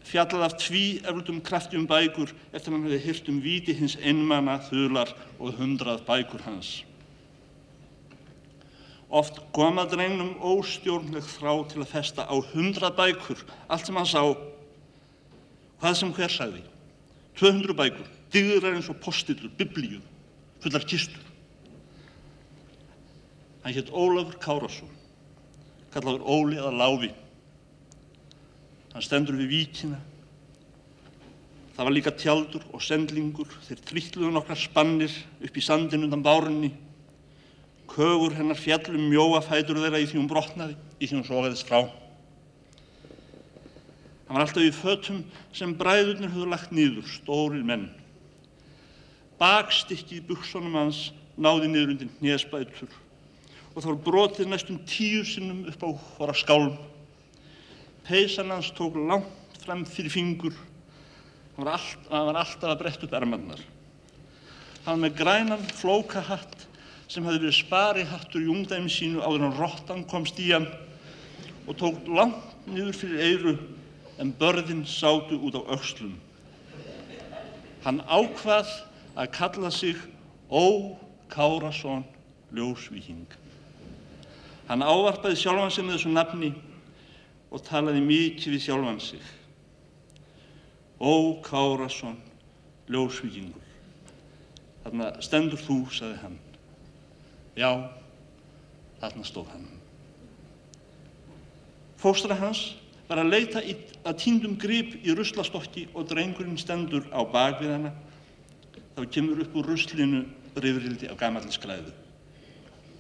fjallað 0.05 0.45
af 0.45 0.57
tví 0.62 0.83
eflutum 1.01 1.41
kraftjum 1.45 1.85
bækur 1.89 2.33
eftir 2.53 2.74
hann 2.74 2.85
hefði 2.85 3.01
hyrt 3.07 3.29
um 3.31 3.41
víti 3.41 3.74
hins 3.77 3.97
einmana 3.97 4.59
þular 4.69 5.09
og 5.39 5.57
hundrað 5.57 6.05
bækur 6.05 6.45
hans. 6.45 6.83
Oft 9.09 9.39
kom 9.55 9.79
að 9.81 9.95
drengnum 9.95 10.35
óstjórnleg 10.43 11.25
þrá 11.38 11.53
til 11.71 11.81
að 11.81 11.91
festa 11.93 12.25
á 12.29 12.35
hundrað 12.53 12.97
bækur, 13.00 13.41
allt 13.69 13.88
sem 13.88 13.97
hann 13.97 14.09
sá, 14.09 14.24
hvað 15.82 15.98
sem 16.00 16.13
hver 16.15 16.34
sagði. 16.34 16.63
200 17.39 17.75
bækur, 17.75 18.08
digrar 18.32 18.75
eins 18.75 18.89
og 18.91 19.00
postillur, 19.03 19.51
biblíu, 19.58 20.00
fullar 20.63 20.86
kistur. 20.88 21.22
Hann 23.63 23.75
hétt 23.75 23.91
Ólafur 23.91 24.39
Kárasson, 24.39 24.91
kallaður 25.94 26.24
Óli 26.24 26.60
eða 26.62 26.74
Láfi. 26.79 27.12
Hann 28.94 29.03
stendur 29.03 29.36
við 29.39 29.51
víkina. 29.51 30.00
Það 31.75 31.84
var 31.89 31.96
líka 31.98 32.15
tjaldur 32.15 32.63
og 32.72 32.84
sendlingur, 32.84 33.50
þeir 33.67 33.82
trýtluðu 33.89 34.32
nokkra 34.32 34.55
spannir 34.55 35.12
upp 35.44 35.58
í 35.60 35.63
sandin 35.63 36.08
undan 36.08 36.24
bárunni 36.24 36.72
Kögur 37.88 38.34
hennar 38.36 38.58
fjallum 38.58 39.10
mjóa 39.12 39.41
fætur 39.46 39.77
þeirra 39.79 40.01
í 40.01 40.08
því 40.10 40.17
hún 40.20 40.29
brotnaði, 40.29 40.75
í 41.00 41.08
því 41.08 41.20
hún 41.20 41.27
sofiðist 41.27 41.70
frá. 41.70 41.86
Hann 44.25 44.39
var 44.39 44.48
alltaf 44.48 44.65
í 44.65 44.74
fötum 44.74 45.22
sem 45.53 45.75
bræðurnir 45.77 46.32
höfðu 46.34 46.50
lagt 46.50 46.72
nýður, 46.74 47.05
stórir 47.05 47.65
menn. 47.65 47.89
Bakstykki 49.38 50.17
í 50.17 50.25
buksunum 50.25 50.77
hans 50.79 51.12
náði 51.38 51.70
niður 51.70 51.94
undir 51.94 52.13
hnésbætur 52.22 52.89
og 53.75 53.84
þá 53.84 53.89
var 53.89 54.01
brotið 54.05 54.50
næstum 54.50 54.79
tíu 54.88 55.25
sinnum 55.27 55.65
upp 55.67 55.84
á 55.84 55.89
hvora 55.91 56.36
skálm. 56.38 56.77
Peysan 58.08 58.53
hans 58.53 58.72
tók 58.74 58.96
langt 58.96 59.60
fram 59.62 59.84
fyrir 59.86 60.13
fingur. 60.13 60.55
Hann 61.55 61.67
var, 61.67 61.75
all, 61.75 61.89
hann 62.10 62.29
var 62.29 62.39
alltaf 62.41 62.72
að 62.72 62.82
bretta 62.82 63.08
upp 63.08 63.17
ermannar. 63.20 63.62
Hann 64.86 65.03
með 65.03 65.20
grænan 65.20 65.70
flókahatt 65.75 66.65
sem 67.12 67.25
hafði 67.27 67.44
verið 67.44 67.60
sparihattur 67.60 68.46
í 68.46 68.50
ungdæmi 68.53 68.89
sínu 68.89 69.22
áður 69.22 69.50
en 69.50 69.58
rottan 69.60 70.05
komst 70.10 70.39
í 70.41 70.50
hann 70.53 70.70
og 71.65 71.75
tók 71.77 72.08
langt 72.10 72.70
niður 72.70 72.98
fyrir 72.98 73.25
eyru 73.27 73.58
en 74.17 74.34
börðin 74.39 74.86
sátu 74.88 75.39
út 75.41 75.57
á 75.60 75.62
aukslum. 75.67 76.15
Hann 77.84 78.01
ákvað 78.07 78.69
að 79.15 79.31
kalla 79.36 79.72
sig 79.72 80.00
Ó 80.50 80.95
Kárasson 81.29 82.05
Ljósvíking. 82.53 83.27
Hann 84.67 84.81
ávarpaði 84.86 85.38
sjálfan 85.38 85.74
sig 85.74 85.86
með 85.86 85.98
þessu 85.98 86.13
nafni 86.13 86.51
og 87.51 87.63
talaði 87.65 88.01
mikið 88.05 88.55
við 88.55 88.63
sjálfan 88.65 89.01
sig. 89.03 89.22
Ó 91.01 91.41
Kárasson 91.45 92.17
Ljósvíkingur. 92.89 93.62
Þarna 94.86 95.12
stendur 95.25 95.60
þú, 95.60 95.79
saði 95.89 96.17
hann. 96.22 96.39
Já, 97.57 97.72
þarna 99.01 99.25
stóð 99.25 99.50
hann. 99.50 99.69
Fóstra 101.98 102.38
hans 102.38 102.75
var 103.09 103.21
að 103.21 103.31
leita 103.31 103.62
að 104.05 104.17
týndum 104.21 104.55
grip 104.57 104.95
í 105.05 105.13
ruslastokki 105.15 105.88
og 105.93 106.07
drengurinn 106.09 106.57
stendur 106.57 107.05
á 107.13 107.21
bakvið 107.21 107.75
hana. 107.75 107.93
Þá 108.95 109.01
kemur 109.12 109.41
upp 109.43 109.55
úr 109.59 109.69
ruslinu 109.69 110.24
rifrildi 110.55 111.09
af 111.12 111.19
gamallis 111.19 111.59
glæðu. 111.62 111.93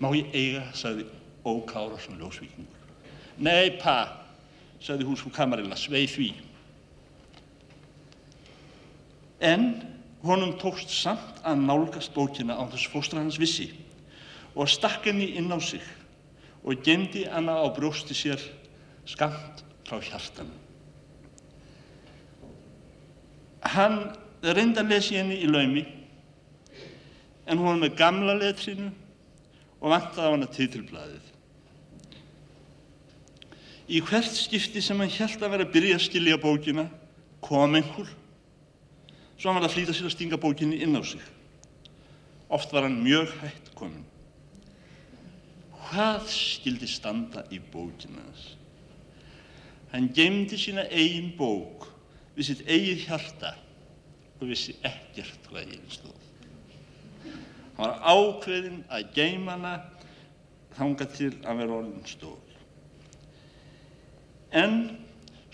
Má 0.03 0.11
ég 0.13 0.33
eiga, 0.35 0.65
sagði 0.75 1.07
Ókárason 1.45 2.19
ljósvíkingur. 2.19 2.83
Nei, 3.37 3.77
pa, 3.79 4.25
sagði 4.83 5.07
húsfrú 5.07 5.31
Kamarilla, 5.33 5.77
svei 5.79 6.05
því. 6.09 6.29
En 9.45 9.67
honum 10.25 10.55
tókst 10.59 10.91
samt 10.93 11.41
að 11.45 11.63
nálgast 11.65 12.13
bókina 12.15 12.57
á 12.57 12.63
þess 12.71 12.89
fóstra 12.91 13.21
hans 13.21 13.37
vissi 13.39 13.69
og 14.55 14.69
stakk 14.71 15.05
henni 15.09 15.35
inn 15.37 15.51
á 15.51 15.59
sig 15.59 15.83
og 16.63 16.81
gemdi 16.85 17.25
hana 17.29 17.59
á 17.61 17.67
brjósti 17.75 18.15
sér 18.17 18.41
skamt 19.05 19.61
frá 19.85 19.99
hjartan. 20.01 20.49
Hann 23.75 23.99
reyndi 24.45 24.81
að 24.81 24.91
lesi 24.93 25.17
henni 25.17 25.39
í 25.41 25.49
laumi 25.49 25.85
en 27.45 27.61
hún 27.61 27.69
var 27.69 27.79
með 27.81 27.97
gamla 27.99 28.35
letrinu 28.37 28.91
og 29.79 29.93
vantaði 29.93 30.27
á 30.29 30.33
hana 30.33 30.49
titilblæðið. 30.49 31.31
Í 33.85 34.01
hvert 34.01 34.33
skipti 34.33 34.81
sem 34.81 35.01
hann 35.01 35.13
held 35.13 35.41
að 35.41 35.51
vera 35.53 35.65
að 35.67 35.73
byrja 35.75 35.97
að 35.99 36.05
skilja 36.07 36.41
bókina 36.41 36.87
kom 37.45 37.77
einhver 37.77 38.09
svo 39.37 39.51
hann 39.51 39.59
var 39.59 39.67
að 39.67 39.75
flýta 39.75 39.93
sér 39.93 40.09
að 40.09 40.15
stinga 40.15 40.39
bókinni 40.41 40.81
inn 40.81 40.97
á 40.97 41.03
sig. 41.05 41.21
Oft 42.49 42.71
var 42.73 42.87
hann 42.87 43.01
mjög 43.03 43.33
hætt 43.41 43.71
komin. 43.77 44.05
Hvað 45.85 46.29
skildi 46.33 46.87
standa 46.89 47.43
í 47.53 47.59
bókina 47.59 48.23
þess? 48.31 48.55
Hann 49.95 50.09
gemdi 50.11 50.57
sína 50.59 50.83
eigin 50.91 51.29
bók 51.37 51.85
við 52.35 52.49
sitt 52.49 52.65
eigið 52.67 53.05
hjarta 53.05 53.53
og 54.41 54.49
vissi 54.49 54.73
ekkert 54.83 55.47
hvað 55.47 55.69
ég 55.71 55.85
stóð. 55.93 56.25
Hann 57.77 57.79
var 57.79 58.01
ákveðinn 58.03 58.81
að 58.91 59.05
geima 59.15 59.55
hana 59.55 59.71
þanga 60.75 61.07
til 61.15 61.31
að 61.47 61.61
vera 61.61 61.77
orðin 61.77 62.03
stóð. 62.11 62.51
En 64.51 64.77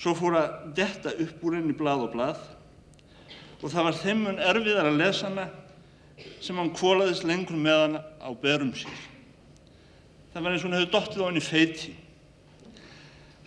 svo 0.01 0.15
fór 0.17 0.39
að 0.41 0.59
detta 0.81 1.13
upp 1.21 1.45
úr 1.45 1.59
henni 1.59 1.77
blað 1.77 2.07
og 2.07 2.13
blað 2.17 2.41
og 3.61 3.69
það 3.69 3.89
var 3.91 4.01
þeim 4.01 4.25
mun 4.25 4.41
erfiðar 4.41 4.89
að 4.89 5.01
lesa 5.03 5.29
hana 5.29 5.49
sem 6.41 6.57
hann 6.57 6.73
kólaðist 6.81 7.29
lengur 7.29 7.61
með 7.61 7.83
hana 7.83 8.07
á 8.17 8.29
berum 8.41 8.73
sér. 8.73 9.01
Það 10.33 10.41
var 10.41 10.55
eins 10.55 10.65
og 10.65 10.71
hann 10.71 10.79
hefði 10.79 10.93
dottið 10.97 11.21
á 11.21 11.29
henni 11.29 11.45
feiti. 11.45 11.99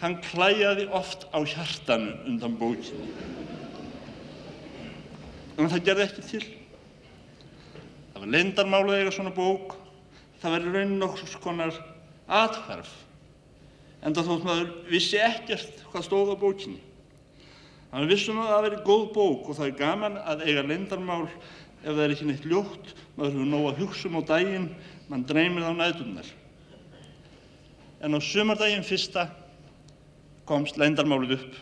Hann 0.04 0.18
klæjaði 0.20 0.84
oft 0.92 1.22
á 1.32 1.40
hjartanu 1.40 2.12
undan 2.28 2.58
bókinu. 2.60 3.06
En 5.56 5.70
það 5.72 5.84
gerði 5.86 6.04
ekki 6.04 6.24
til. 6.28 6.40
Það 8.12 8.18
var 8.18 8.32
leindarmálið 8.34 8.98
eiga 8.98 9.12
svona 9.16 9.30
bók. 9.32 9.78
Það 10.42 10.52
var 10.52 10.66
raunin 10.74 10.98
nokkur 11.00 11.38
konar 11.40 11.78
athverf. 12.28 12.90
En 14.04 14.12
það 14.12 14.28
þótt 14.28 14.44
maður 14.44 14.74
vissi 14.90 15.22
ekkert 15.24 15.80
hvað 15.88 16.04
stóð 16.04 16.32
á 16.34 16.42
bókinni. 16.42 16.82
Það 17.94 18.12
vissum 18.12 18.40
að 18.42 18.50
það 18.50 18.64
veri 18.66 18.80
góð 18.90 19.06
bók 19.14 19.48
og 19.48 19.56
það 19.56 19.70
er 19.70 19.78
gaman 19.78 20.18
að 20.20 20.42
eiga 20.50 20.66
leindarmál 20.66 21.22
ef 21.30 21.86
það 21.86 22.02
er 22.04 22.14
ekki 22.18 22.26
neitt 22.28 22.44
ljótt. 22.50 22.92
Maður 23.16 23.38
hefur 23.38 23.48
nóg 23.54 23.70
að 23.70 23.80
hugsa 23.80 24.10
um 24.10 24.20
á 24.20 24.22
daginn, 24.34 24.68
mann 25.08 25.24
dreymir 25.24 25.64
á 25.64 25.72
nætunar. 25.72 26.28
En 28.04 28.12
á 28.12 28.20
sumardaginn 28.20 28.84
fyrsta 28.84 29.24
komst 30.48 30.76
leindarmálið 30.80 31.38
upp. 31.38 31.54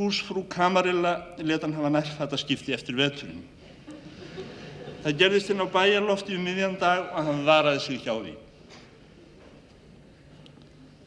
Húsfrú 0.00 0.46
Kamarilla 0.48 1.14
leta 1.38 1.66
hann 1.66 1.76
hafa 1.76 1.90
nærfættaskipti 1.92 2.72
eftir 2.76 2.96
veturinn. 2.96 3.42
Það 5.00 5.18
gerðist 5.20 5.50
inn 5.52 5.64
á 5.64 5.68
bæjarlofti 5.72 6.36
um 6.36 6.44
miðjan 6.44 6.78
dag 6.80 7.10
og 7.10 7.26
hann 7.26 7.44
varaði 7.46 7.84
sig 7.84 8.00
hjá 8.04 8.14
því. 8.14 8.34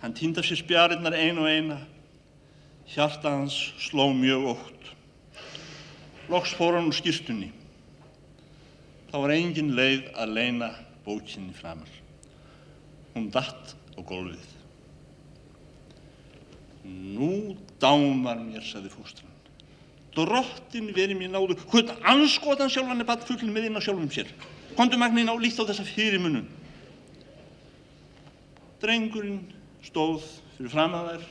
Hann 0.02 0.16
týndi 0.18 0.42
af 0.42 0.48
sér 0.50 0.60
spjarinnar 0.60 1.16
ein 1.16 1.42
og 1.42 1.50
eina. 1.50 1.78
Hjarta 2.94 3.38
hans 3.38 3.56
sló 3.80 4.10
mjög 4.14 4.50
ótt. 4.56 4.90
Loks 6.30 6.56
fór 6.58 6.78
hann 6.78 6.90
úr 6.90 6.98
skýrstunni. 6.98 7.52
Þá 9.12 9.16
var 9.22 9.36
engin 9.38 9.76
leið 9.78 10.10
að 10.18 10.36
leina 10.38 10.74
bókinni 11.06 11.54
framar. 11.58 11.90
Hún 13.14 13.30
datt 13.34 13.78
á 13.94 14.02
gólfið. 14.02 14.53
Nú 16.84 17.56
dámar 17.80 18.42
mér, 18.44 18.64
sagði 18.68 18.92
fóstran. 18.92 19.32
Drottin 20.14 20.92
verið 20.94 21.18
mér 21.18 21.32
náður. 21.34 21.58
Hvern 21.72 21.94
anskotan 22.06 22.72
sjálfan 22.72 23.02
er 23.02 23.08
batt 23.08 23.26
fullin 23.28 23.54
með 23.54 23.70
inn 23.70 23.80
á 23.80 23.82
sjálfum 23.82 24.12
sér. 24.14 24.30
Kondu 24.78 25.00
magnin 25.00 25.32
á 25.32 25.36
líkt 25.38 25.58
á 25.58 25.66
þessa 25.66 25.86
fyrirmunum. 25.88 26.46
Drengurinn 28.84 29.46
stóð 29.86 30.26
fyrir 30.58 30.74
fram 30.74 30.96
að 30.98 31.10
þær, 31.14 31.28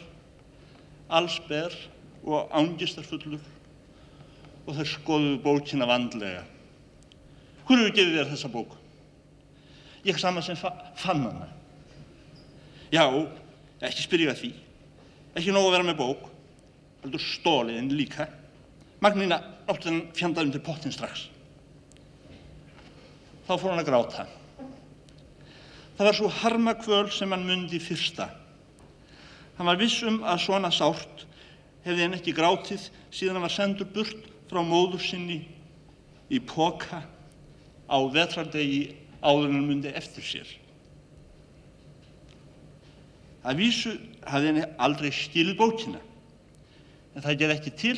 allsber 1.21 1.77
og 2.25 2.55
ángistarfullur 2.57 3.43
og 4.67 4.77
þær 4.79 4.91
skoðuðu 4.97 5.41
bókina 5.45 5.89
vandlega. 5.91 6.47
Hefur 7.69 7.93
gefið 7.95 8.19
þér 8.19 8.31
þessa 8.33 8.51
bók? 8.53 8.77
Ég 10.07 10.19
saman 10.19 10.43
sem 10.43 10.59
fa 10.59 10.73
fann 10.99 11.23
hana. 11.29 11.49
Já, 12.93 13.05
ekki 13.85 14.05
spyrja 14.05 14.35
því. 14.39 14.53
Ekki 15.33 15.53
nógu 15.55 15.71
að 15.71 15.77
vera 15.79 15.89
með 15.89 15.99
bók, 16.01 16.27
heldur 17.05 17.25
stóliðinn 17.25 17.93
líka. 17.97 18.27
Magnina 19.03 19.39
átti 19.71 19.89
hann 19.89 20.03
fjandaðum 20.17 20.53
til 20.55 20.63
pottin 20.67 20.95
strax. 20.95 21.27
Þá 23.49 23.55
fór 23.57 23.73
hann 23.73 23.83
að 23.83 23.89
gráta. 23.89 24.27
Það 25.97 26.09
var 26.09 26.19
svo 26.19 26.31
harmakvöl 26.43 27.09
sem 27.15 27.33
hann 27.33 27.47
mundi 27.49 27.81
fyrsta. 27.83 28.29
Hann 29.57 29.69
var 29.69 29.81
viss 29.81 30.03
um 30.07 30.21
að 30.25 30.45
svona 30.45 30.71
sárt 30.75 31.27
hefði 31.85 32.07
hann 32.07 32.17
ekki 32.17 32.35
grátið 32.37 32.87
síðan 33.11 33.39
hann 33.39 33.47
var 33.49 33.57
sendur 33.57 33.91
burt 33.93 34.29
frá 34.51 34.63
móður 34.65 35.03
sinni 35.03 35.41
í 36.33 36.41
póka 36.45 37.03
á 37.89 37.99
vetrardegi 38.13 38.85
áður 39.21 39.51
hann 39.51 39.67
mundi 39.69 39.93
eftir 39.97 40.27
sér. 40.27 40.49
Að 43.43 43.59
vísu 43.59 43.93
hafði 44.23 44.51
henni 44.53 44.67
aldrei 44.79 45.11
skilið 45.15 45.59
bókina, 45.59 46.03
en 47.15 47.25
það 47.25 47.39
gerði 47.41 47.57
ekki 47.59 47.73
til. 47.81 47.97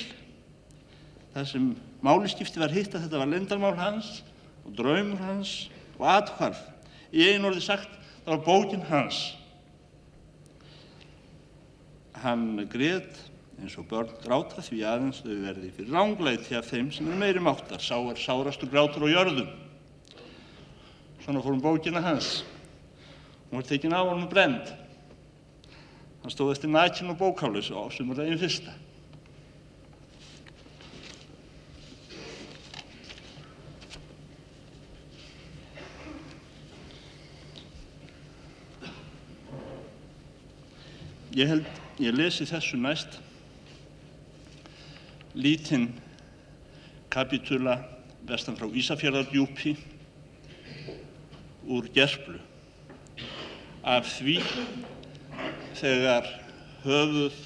Það 1.34 1.48
sem 1.50 1.66
máliskipti 2.04 2.62
var 2.62 2.72
hitt 2.72 2.94
að 2.94 3.06
þetta 3.06 3.20
var 3.20 3.30
lendarmál 3.32 3.74
hans 3.76 4.22
og 4.64 4.72
draumur 4.78 5.20
hans 5.20 5.54
og 5.98 6.06
athvarf. 6.14 6.60
Í 7.14 7.26
einu 7.28 7.50
orði 7.50 7.64
sagt, 7.64 7.90
það 8.24 8.32
var 8.32 8.44
bókin 8.46 8.86
hans. 8.88 9.20
Hann 12.24 12.64
grét 12.72 13.18
eins 13.60 13.76
og 13.78 13.86
börn 13.90 14.10
gráta 14.22 14.62
því 14.64 14.80
aðeins 14.88 15.20
þau 15.24 15.34
verði 15.44 15.70
fyrir 15.76 15.94
rángleiti 15.94 16.56
af 16.58 16.70
þeim 16.70 16.88
sem 16.94 17.10
er 17.10 17.20
meiri 17.20 17.42
máttar. 17.42 17.82
Sá 17.82 17.96
er 17.98 18.18
sárastur 18.20 18.70
grátur 18.72 19.06
á 19.06 19.08
jörðum. 19.12 19.50
Svona 21.24 21.42
fórum 21.44 21.62
bókina 21.62 22.02
hans. 22.04 22.42
Hún 23.50 23.60
var 23.60 23.68
tekin 23.68 23.94
á 23.94 24.02
honum 24.02 24.28
brend. 24.30 24.72
Hann 26.24 26.32
stóð 26.32 26.54
eftir 26.54 26.70
nækinn 26.72 27.10
og 27.12 27.18
bókális 27.20 27.66
á 27.68 27.84
sumardaginn 27.92 28.38
fyrsta. 28.40 28.72
Ég 41.36 41.52
held, 41.52 41.68
ég 42.00 42.16
lesi 42.16 42.48
þessu 42.48 42.80
næst 42.80 43.20
lítinn 45.36 45.90
kapitula 47.12 47.76
vestan 48.24 48.56
frá 48.56 48.72
Ísafjörðardjúpi 48.72 49.76
úr 51.68 51.92
gerplu 51.92 52.40
af 53.84 54.08
því 54.16 54.40
þegar 55.74 56.28
höfuð 56.84 57.36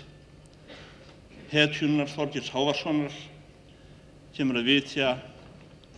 hetjunar 1.48 2.10
Þorgils 2.12 2.50
Hávarssonar 2.52 3.14
kemur 4.36 4.60
að 4.60 4.68
vitja 4.68 5.14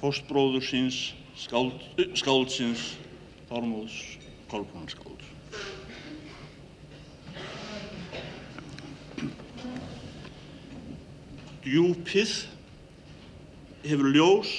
fóstbróður 0.00 0.64
síns 0.64 1.00
skáld, 1.40 1.80
skáldsins 2.14 2.84
Þormóðs 3.50 3.96
Kolbrúnarskálds. 4.50 5.26
Djúpið 11.64 12.34
hefur 13.84 14.12
ljós 14.14 14.52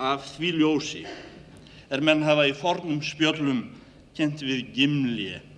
af 0.00 0.26
því 0.34 0.50
ljósi 0.58 1.04
er 1.90 2.02
menn 2.04 2.24
hafa 2.26 2.48
í 2.50 2.56
fornum 2.56 3.00
spjöllum 3.04 3.62
kent 4.16 4.42
við 4.44 4.68
gimlið. 4.76 5.49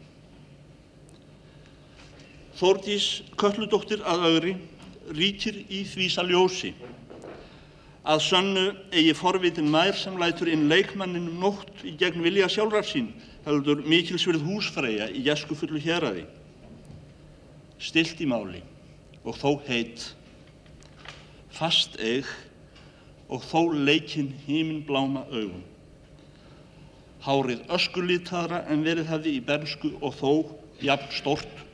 Þórdís 2.62 3.06
Kölludóttir 3.34 4.04
að 4.06 4.20
ögri 4.28 4.50
ríkir 5.10 5.56
í 5.66 5.80
þvísa 5.82 6.22
ljósi. 6.28 6.68
Að 8.06 8.20
sönnu 8.22 8.62
eigi 8.94 9.16
forvitin 9.18 9.70
mær 9.70 9.96
sem 9.98 10.14
lætur 10.18 10.50
inn 10.52 10.68
leikmanninum 10.70 11.40
nótt 11.42 11.82
í 11.82 11.96
gegn 11.98 12.22
vilja 12.22 12.46
sjálfrar 12.50 12.86
sín 12.86 13.08
heldur 13.42 13.82
mikilsverð 13.82 14.44
húsfreyja 14.46 15.08
í 15.10 15.24
jæskufullu 15.26 15.82
héræði. 15.82 16.22
Stilt 17.82 18.22
í 18.22 18.28
máli 18.30 18.62
og 19.24 19.34
þó 19.42 19.58
heit. 19.66 20.12
fast 21.52 21.98
eig 22.00 22.26
og 23.28 23.42
þó 23.42 23.74
leikinn 23.74 24.30
híminbláma 24.46 25.26
augum. 25.34 25.66
Hárið 27.26 27.66
öskulítara 27.74 28.62
en 28.70 28.86
verið 28.86 29.10
hafði 29.10 29.34
í 29.36 29.44
bernsku 29.50 29.92
og 30.00 30.14
þó 30.14 30.32
jafn 30.80 31.10
stort. 31.10 31.71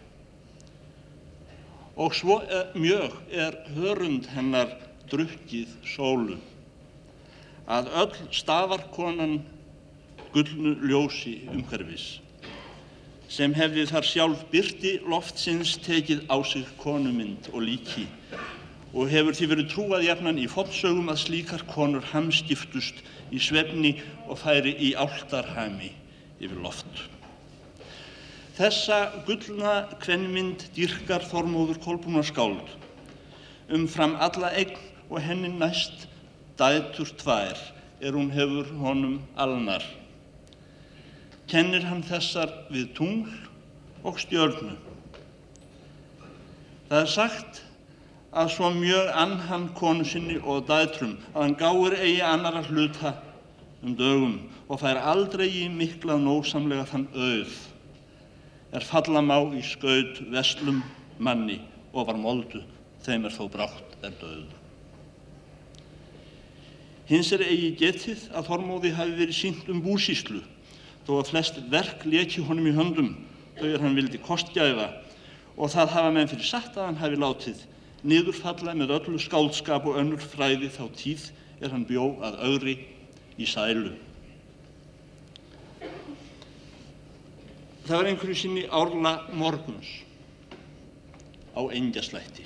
Og 1.98 2.14
svo 2.14 2.38
er, 2.46 2.68
mjög 2.78 3.16
er 3.34 3.56
hörund 3.74 4.28
hennar 4.30 4.70
drukkið 5.10 5.72
sólu, 5.96 6.36
að 7.66 7.90
öll 8.02 8.14
stafarkonan 8.38 9.40
gullnu 10.32 10.76
ljósi 10.86 11.34
umhverfis, 11.50 12.20
sem 13.28 13.56
hefði 13.56 13.88
þar 13.90 14.06
sjálf 14.06 14.46
byrti 14.52 14.94
loftsins 15.10 15.74
tekið 15.84 16.22
á 16.30 16.38
sig 16.46 16.70
konumynd 16.80 17.50
og 17.52 17.66
líki 17.66 18.06
og 18.94 19.10
hefur 19.12 19.36
því 19.36 19.50
verið 19.50 19.68
trúað 19.72 20.06
jafnan 20.06 20.40
í 20.40 20.46
fótsögum 20.48 21.10
að 21.12 21.22
slíkar 21.26 21.66
konur 21.68 22.06
hamskiptust 22.14 23.02
í 23.34 23.42
svefni 23.42 23.98
og 24.28 24.40
færi 24.40 24.72
í 24.80 24.94
áltarhami 24.96 25.92
yfir 26.40 26.60
loft. 26.62 26.88
Þessa 28.58 29.22
gullna 29.22 29.72
kvenmynd 30.02 30.64
dýrkar 30.74 31.22
Þormóður 31.30 31.76
Kolbúnar 31.84 32.24
skáld 32.26 32.72
umfram 33.70 34.16
alla 34.18 34.48
eign 34.58 34.72
og 35.06 35.20
henni 35.22 35.52
næst 35.60 36.08
dætur 36.58 37.12
tvær 37.20 37.60
er 38.02 38.18
hún 38.18 38.32
hefur 38.34 38.72
honum 38.80 39.20
alnar. 39.38 39.86
Kennir 41.46 41.86
hann 41.86 42.02
þessar 42.10 42.50
við 42.74 42.90
tungl 42.98 43.38
og 44.02 44.18
stjörnu. 44.24 44.74
Það 46.90 46.98
er 47.04 47.14
sagt 47.14 47.62
að 48.34 48.52
svo 48.58 48.74
mjög 48.74 49.14
ann 49.22 49.38
hann 49.52 49.70
konu 49.78 50.02
sinni 50.02 50.42
og 50.42 50.66
dætrum 50.66 51.14
að 51.30 51.42
hann 51.44 51.58
gáir 51.62 52.00
eigi 52.02 52.20
annara 52.34 52.66
hluta 52.66 53.14
um 53.86 53.94
dögum 53.94 54.38
og 54.66 54.82
fær 54.82 54.98
aldrei 55.14 55.46
í 55.62 55.66
miklað 55.70 56.26
nósamlega 56.26 56.90
þann 56.90 57.10
auð 57.14 57.58
er 58.72 58.84
falla 58.84 59.22
má 59.24 59.38
í 59.56 59.62
skaut 59.64 60.20
vestlum 60.32 60.82
manni 61.18 61.58
og 61.92 62.08
var 62.10 62.18
moldu 62.20 62.60
þeim 63.04 63.26
er 63.28 63.34
þó 63.34 63.46
brátt 63.52 63.96
er 64.04 64.14
döð. 64.20 64.48
Hins 67.08 67.30
er 67.32 67.40
eigi 67.46 67.70
getið 67.80 68.26
að 68.36 68.50
Þormóði 68.50 68.92
hafi 68.92 69.14
verið 69.16 69.36
sínt 69.38 69.70
um 69.72 69.80
búsíslu 69.80 70.42
þó 71.06 71.14
að 71.22 71.30
flest 71.30 71.60
verk 71.72 72.04
leki 72.04 72.44
honum 72.44 72.68
í 72.68 72.74
höndum 72.76 73.14
þau 73.56 73.68
er 73.70 73.80
hann 73.80 73.96
vildi 73.96 74.20
kostgæfa 74.20 74.90
og 75.56 75.72
það 75.72 75.94
hafa 75.94 76.10
menn 76.14 76.28
fyrir 76.30 76.50
satt 76.50 76.76
að 76.76 76.90
hann 76.90 77.00
hafi 77.00 77.20
látið 77.22 77.64
niðurfalla 78.04 78.76
með 78.78 78.92
öllu 78.98 79.22
skáldskap 79.22 79.88
og 79.88 79.96
önnur 80.02 80.20
fræði 80.22 80.68
þá 80.74 80.84
tíð 81.00 81.30
er 81.64 81.72
hann 81.72 81.88
bjó 81.88 82.12
að 82.22 82.38
öðri 82.46 82.76
í 83.38 83.48
sælu. 83.48 83.96
Það 87.88 87.96
var 87.96 88.08
einhverju 88.10 88.36
sinni 88.36 88.66
árla 88.68 89.14
morguns 89.32 89.88
á 91.56 91.64
engjaslætti 91.72 92.44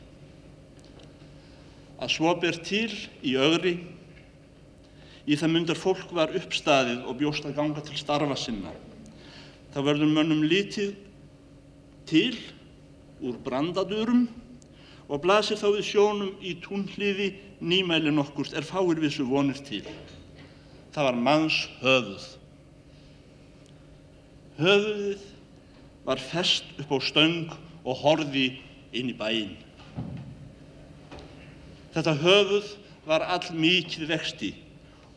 að 2.02 2.10
svo 2.10 2.34
ber 2.42 2.56
til 2.66 2.90
í 3.26 3.34
öðri 3.38 3.72
í 5.26 5.38
það 5.38 5.52
myndar 5.54 5.78
fólk 5.78 6.10
var 6.14 6.34
uppstaðið 6.38 7.04
og 7.06 7.18
bjóst 7.20 7.46
að 7.46 7.56
ganga 7.58 7.82
til 7.86 7.98
starfa 7.98 8.36
sinna. 8.38 8.72
Það 9.72 9.86
verður 9.88 10.14
mönnum 10.16 10.42
litið 10.46 10.94
til 12.10 12.34
úr 13.22 13.38
brandadurum 13.44 14.24
og 15.06 15.22
blasir 15.22 15.60
þá 15.60 15.68
við 15.76 15.88
sjónum 15.92 16.32
í 16.42 16.56
túnhliði 16.64 17.32
nýmæli 17.62 18.14
nokkurt 18.14 18.54
er 18.58 18.66
fáir 18.66 18.98
við 18.98 19.16
svo 19.18 19.28
vonir 19.30 19.62
til. 19.66 19.84
Það 20.92 21.08
var 21.10 21.20
manns 21.28 21.58
höfuð. 21.82 22.26
Höfuðið 24.58 25.28
var 26.04 26.20
fest 26.20 26.64
upp 26.78 26.92
á 26.92 26.98
stöng 27.00 27.52
og 27.84 27.96
horfi 28.02 28.46
inn 28.92 29.10
í 29.12 29.16
bæinn. 29.16 29.56
Þetta 31.92 32.14
höfuð 32.22 32.70
var 33.06 33.24
all 33.26 33.48
mikið 33.54 34.08
vexti 34.12 34.52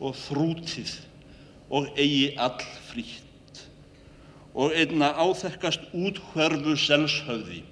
og 0.00 0.16
þrútið 0.26 0.92
og 1.72 1.88
eigi 1.98 2.34
all 2.38 2.60
frítt 2.90 3.62
og 4.56 4.72
einna 4.72 5.10
áþekkast 5.20 5.90
úthverfu 5.92 6.76
selshöfði 6.80 7.62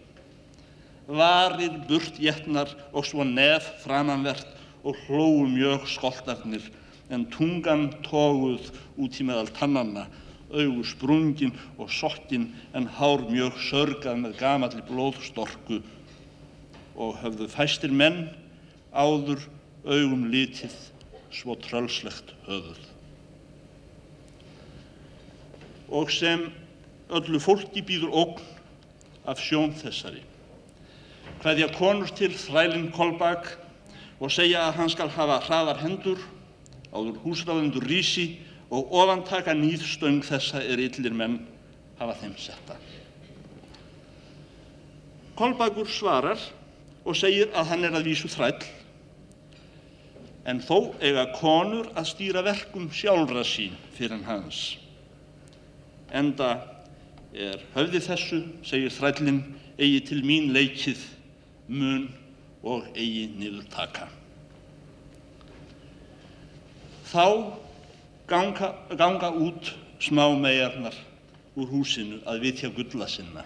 varir 1.09 1.77
burtjetnar 1.88 2.72
og 2.92 3.07
svo 3.09 3.24
nef 3.29 3.66
framanvert 3.85 4.48
og 4.85 4.96
hlóu 5.07 5.46
mjög 5.48 5.88
skoltarnir 5.88 6.64
en 7.12 7.27
tungan 7.33 7.90
tóguð 8.05 8.70
út 8.96 9.18
í 9.20 9.27
meðal 9.27 9.50
tannanna, 9.57 10.07
augu 10.54 10.84
sprungin 10.86 11.54
og 11.78 11.92
sokkin 11.92 12.48
en 12.74 12.88
hár 12.98 13.26
mjög 13.28 13.58
sörgað 13.68 14.20
með 14.22 14.38
gamalli 14.40 14.82
blóðstorku 14.88 15.80
og 16.94 17.16
höfðu 17.22 17.48
fæstir 17.50 17.94
menn 17.94 18.28
áður 18.94 19.42
augum 19.84 20.28
litið 20.32 20.74
svo 21.34 21.56
trölslegt 21.58 22.30
höfuð. 22.46 22.84
Og 25.90 26.12
sem 26.14 26.46
öllu 27.10 27.40
fólki 27.42 27.82
býður 27.84 28.14
ógn 28.14 28.46
af 29.28 29.42
sjón 29.42 29.74
þessari 29.76 30.22
kveðja 31.44 31.68
konur 31.76 32.08
til 32.16 32.30
þrælinn 32.32 32.90
Kolbak 32.94 33.50
og 34.16 34.30
segja 34.32 34.62
að 34.64 34.78
hann 34.78 34.90
skal 34.92 35.10
hafa 35.12 35.40
hraðar 35.44 35.80
hendur, 35.82 36.20
áður 36.88 37.18
húsráðendur 37.24 37.84
rísi 37.84 38.38
og 38.74 38.90
ofantaka 38.90 39.54
nýðstöng 39.54 40.24
þessa 40.26 40.62
er 40.66 40.80
yllir 40.82 41.14
menn 41.14 41.38
hafa 42.00 42.16
þeim 42.18 42.34
setta. 42.40 42.76
Kolbakur 45.38 45.87
svarar 45.90 46.40
og 47.04 47.16
segir 47.18 47.52
að 47.54 47.70
hann 47.70 47.87
er 47.87 47.94
að 47.94 48.08
vísu 48.08 48.30
þræll, 48.30 48.62
en 50.44 50.60
þó 50.62 50.94
eiga 51.00 51.28
konur 51.38 51.88
að 51.94 52.10
stýra 52.10 52.42
verkum 52.44 52.90
sjálfra 52.92 53.44
sín 53.46 53.76
fyrir 53.96 54.24
hans. 54.26 54.76
Enda 56.14 56.50
er 57.34 57.62
höfði 57.74 58.02
þessu, 58.04 58.40
segir 58.66 58.92
þrællin, 58.94 59.40
eigi 59.78 60.02
til 60.10 60.20
mín 60.26 60.52
leikið 60.54 61.00
mun 61.70 62.08
og 62.62 62.87
eigi 62.94 63.28
niður 63.38 63.66
taka. 63.72 64.08
Þá 67.10 67.63
ganga, 68.26 68.74
ganga 68.96 69.30
út 69.30 69.74
smá 70.00 70.28
megarnar 70.37 70.96
úr 71.54 71.68
húsinu 71.70 72.20
að 72.26 72.40
vitja 72.44 72.70
gulla 72.74 73.08
sinna. 73.08 73.44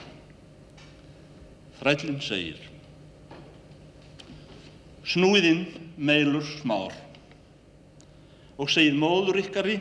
Þrællin 1.79 2.21
segir 2.25 2.59
Snúiðinn 5.09 5.67
meilur 5.97 6.45
smár 6.59 6.93
og 8.59 8.71
segir 8.71 8.97
móður 8.99 9.39
ykkari 9.41 9.79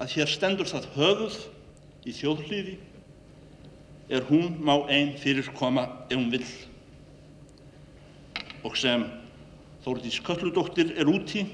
að 0.00 0.14
hér 0.14 0.30
stendur 0.30 0.70
það 0.70 0.86
höfuð 0.94 1.38
í 2.08 2.14
þjóðhlýði 2.16 2.76
er 4.10 4.24
hún 4.30 4.56
má 4.64 4.74
einn 4.88 5.12
fyrir 5.20 5.50
koma 5.58 5.86
ef 6.08 6.16
hún 6.16 6.30
vill 6.32 6.46
og 8.66 8.76
sem 8.76 9.06
Þórdís 9.84 10.18
Kölludóttir 10.24 10.90
er 11.00 11.08
úti 11.08 11.46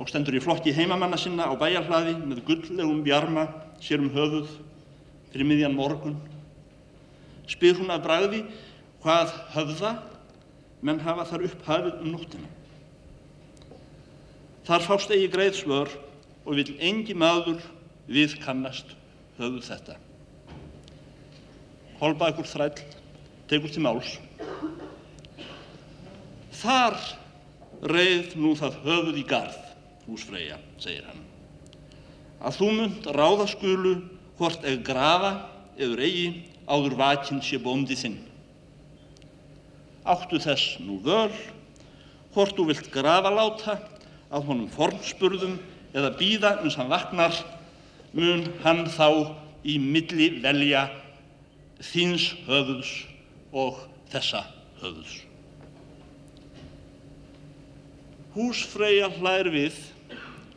og 0.00 0.08
stendur 0.08 0.36
í 0.38 0.40
flokki 0.40 0.72
heimamanna 0.72 1.18
sinna 1.20 1.46
á 1.46 1.54
bæjarhlaði 1.60 2.16
með 2.24 2.42
gulllegum 2.48 3.02
bjarma 3.04 3.46
sér 3.84 4.00
um 4.00 4.12
höfuð 4.14 4.54
fyrir 5.30 5.48
miðjan 5.48 5.76
morgun. 5.76 6.16
Spyr 7.50 7.76
hún 7.76 7.92
að 7.92 8.06
bræði 8.06 8.40
hvað 9.02 9.34
höfða 9.54 9.92
menn 10.80 11.02
hafa 11.04 11.26
þar 11.28 11.44
upp 11.50 11.66
hafið 11.68 12.00
um 12.00 12.14
nóttina. 12.14 12.48
Þar 14.64 14.86
fást 14.86 15.12
eigi 15.12 15.28
greið 15.32 15.58
svör 15.60 15.92
og 16.46 16.56
vil 16.56 16.72
engi 16.80 17.16
maður 17.16 17.60
við 18.08 18.38
kannast 18.40 18.96
höfuð 19.36 19.66
þetta. 19.68 19.98
Holbakur 22.00 22.48
þræll 22.48 22.80
tegur 23.50 23.72
til 23.72 23.82
máls 23.84 24.14
Þar 26.60 26.96
reið 27.88 28.34
nú 28.36 28.52
það 28.58 28.78
höfuð 28.84 29.18
í 29.20 29.24
garð, 29.28 29.58
húsfreyja, 30.10 30.58
segir 30.82 31.06
hann. 31.06 31.22
Að 32.40 32.56
þú 32.58 32.70
mynd 32.76 33.08
ráðaskulu 33.14 33.94
hvort 34.40 34.64
eða 34.64 34.82
grafa 34.84 35.32
eður 35.80 36.02
eigi 36.04 36.28
áður 36.70 36.96
vakinn 36.98 37.42
sé 37.44 37.60
bóndi 37.60 37.96
þinn. 37.98 38.18
Áttu 40.08 40.40
þess 40.40 40.78
nú 40.82 40.98
völ, 41.04 41.32
hvort 42.34 42.56
þú 42.56 42.70
vilt 42.70 42.90
grafa 42.94 43.32
láta 43.34 43.76
að 44.30 44.46
honum 44.48 44.70
formspurðum 44.72 45.58
eða 45.94 46.14
býða 46.18 46.54
uns 46.64 46.78
hann 46.78 46.90
vaknar, 46.90 47.34
mun 48.14 48.46
hann 48.64 48.86
þá 48.90 49.36
í 49.66 49.76
milli 49.82 50.30
velja 50.42 50.86
þins 51.90 52.30
höfuðs 52.46 52.92
og 53.52 53.82
þessa 54.12 54.44
höfuðs. 54.80 55.20
Húsfreyja 58.34 59.10
hlær 59.18 59.50
við 59.50 59.76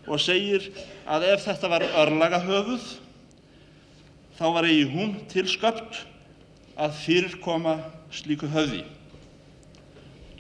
og 0.08 0.20
segir 0.20 0.70
að 1.08 1.30
ef 1.32 1.46
þetta 1.46 1.70
var 1.72 1.86
örlagahöfuð 2.04 2.88
þá 4.38 4.46
var 4.56 4.68
eigi 4.68 4.86
hún 4.92 5.16
tilsköpt 5.32 6.04
að 6.80 6.96
fyrirkoma 7.04 7.78
slíku 8.14 8.50
höfði. 8.50 8.84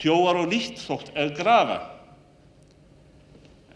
Tjóar 0.01 0.41
og 0.41 0.49
lítt 0.51 0.81
þótt 0.81 1.13
ef 1.15 1.33
grafa, 1.37 1.79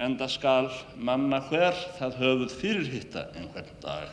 enda 0.02 0.28
skal 0.30 0.69
manna 0.97 1.39
hver 1.50 1.78
það 1.97 2.17
höfuð 2.21 2.56
fyrirhitta 2.60 3.28
einhvern 3.38 3.69
dag. 3.84 4.10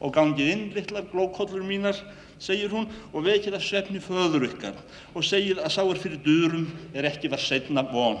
Og 0.00 0.14
gangið 0.14 0.50
inn, 0.52 0.64
litlar 0.74 1.06
glókollur 1.10 1.62
mínar, 1.64 1.98
segir 2.42 2.72
hún, 2.72 2.88
og 3.12 3.26
vekið 3.26 3.58
af 3.58 3.64
svefni 3.64 4.00
föður 4.02 4.48
ykkar 4.48 4.78
og 5.14 5.26
segið 5.26 5.62
að 5.62 5.74
sáir 5.76 6.00
fyrir 6.02 6.22
durum 6.24 6.66
er 6.94 7.06
ekki 7.08 7.30
var 7.32 7.42
setna 7.42 7.84
von. 7.92 8.18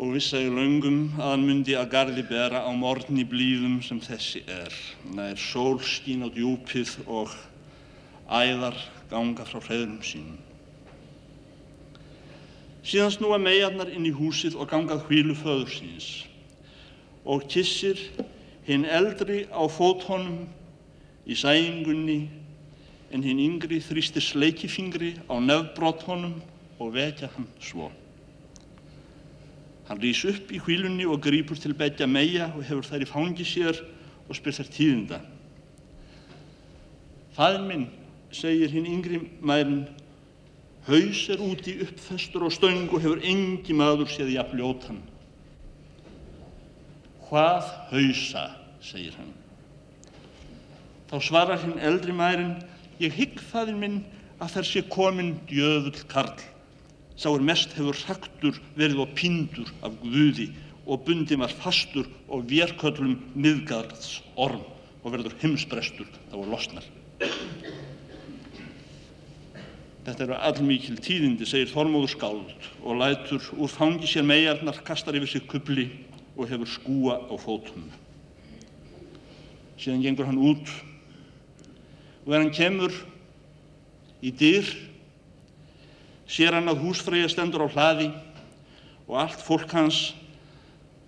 Og 0.00 0.14
vissaði 0.16 0.48
laungum 0.48 1.00
að 1.18 1.26
hann 1.26 1.42
myndi 1.44 1.74
að 1.76 1.90
gardi 1.92 2.22
bera 2.24 2.62
á 2.64 2.70
morgni 2.72 3.26
blíðum 3.28 3.82
sem 3.84 3.98
þessi 4.00 4.40
er, 4.48 4.72
nær 5.12 5.36
sól 5.36 5.76
skín 5.84 6.24
á 6.24 6.28
djúpið 6.32 6.94
og 7.04 7.34
æðar 8.32 8.78
ganga 9.10 9.44
frá 9.44 9.60
hreðurum 9.60 10.00
sínum. 10.00 10.38
Síðan 12.80 13.12
snúa 13.12 13.36
meiarnar 13.36 13.92
inn 13.92 14.08
í 14.08 14.14
húsið 14.16 14.56
og 14.56 14.70
gangað 14.72 15.04
hvílu 15.10 15.36
föður 15.36 15.68
síns 15.74 16.08
og 17.28 17.44
kissir 17.52 18.00
hinn 18.64 18.86
eldri 18.88 19.42
á 19.52 19.60
fóthónum 19.68 20.46
í 21.28 21.36
sæingunni 21.36 22.22
en 23.12 23.26
hinn 23.26 23.42
yngri 23.50 23.82
þrýstir 23.84 24.24
sleikifingri 24.24 25.18
á 25.28 25.36
nefnbróthónum 25.44 26.38
og 26.80 26.94
vekja 26.96 27.28
hann 27.36 27.50
svo. 27.60 27.90
Hann 29.90 29.98
rýs 29.98 30.20
upp 30.22 30.52
í 30.54 30.60
hvílunni 30.62 31.02
og 31.10 31.18
grýpur 31.24 31.58
til 31.58 31.72
begja 31.74 32.06
meia 32.06 32.44
og 32.54 32.62
hefur 32.62 32.86
þær 32.86 33.02
í 33.02 33.06
fangi 33.10 33.42
sér 33.42 33.80
og 34.30 34.36
spyr 34.38 34.54
þær 34.54 34.68
tíðinda. 34.70 35.18
Fæðin 37.34 37.66
minn, 37.66 37.86
segir 38.30 38.70
hinn 38.70 38.86
yngri 38.86 39.18
mærin, 39.42 39.80
haus 40.86 41.24
er 41.34 41.42
úti 41.42 41.74
uppfestur 41.82 42.46
og 42.46 42.54
stöng 42.54 42.86
og 42.86 43.02
hefur 43.02 43.24
engi 43.32 43.74
maður 43.74 44.06
séð 44.14 44.30
jafn 44.36 44.62
ljótan. 44.62 45.02
Hvað 47.26 47.66
hausa, 47.90 48.46
segir 48.78 49.18
hann. 49.18 49.34
Þá 51.10 51.16
svarar 51.18 51.64
hinn 51.64 51.82
eldri 51.82 52.14
mærin, 52.14 52.60
ég 53.02 53.18
hygg 53.18 53.42
faðin 53.50 53.82
minn 53.82 54.00
að 54.38 54.54
þær 54.54 54.70
sé 54.70 54.86
komin 54.86 55.34
djöfull 55.50 56.06
karl. 56.06 56.38
Sá 57.20 57.28
er 57.28 57.42
mest 57.44 57.74
hefur 57.76 57.98
hraktur 58.06 58.56
verið 58.78 59.02
og 59.04 59.10
pindur 59.12 59.68
af 59.84 59.98
guði 60.00 60.46
og 60.86 61.02
bundin 61.04 61.42
var 61.42 61.52
fastur 61.52 62.06
og 62.32 62.46
vérköllum 62.48 63.18
miðgarðs 63.36 64.22
orm 64.40 64.62
og 65.02 65.12
verður 65.12 65.36
heimsbrestur 65.42 66.08
þá 66.30 66.38
er 66.38 66.48
losnar. 66.48 66.86
Þetta 70.06 70.24
eru 70.24 70.38
allmikil 70.48 70.96
tíðindi, 71.04 71.44
segir 71.44 71.68
Þormóður 71.68 72.14
skáld 72.14 72.68
og 72.80 72.96
lætur 73.02 73.44
úr 73.60 73.68
fangi 73.68 74.08
sér 74.08 74.24
megarnar, 74.24 74.80
kastar 74.80 75.18
yfir 75.20 75.28
sig 75.34 75.44
kubli 75.44 75.90
og 76.38 76.48
hefur 76.48 76.72
skúa 76.72 77.20
á 77.28 77.34
fótum. 77.36 77.84
Síðan 79.76 80.06
gengur 80.08 80.30
hann 80.30 80.40
út 80.40 80.72
og 82.24 82.32
er 82.32 82.40
hann 82.40 82.54
kemur 82.56 82.96
í 84.24 84.32
dyr, 84.32 84.64
sér 86.30 86.54
hann 86.54 86.70
að 86.70 86.84
húsfreyja 86.84 87.30
stendur 87.32 87.66
á 87.66 87.68
hlaði 87.74 88.10
og 89.08 89.16
allt 89.18 89.40
fólk 89.42 89.72
hans 89.74 90.12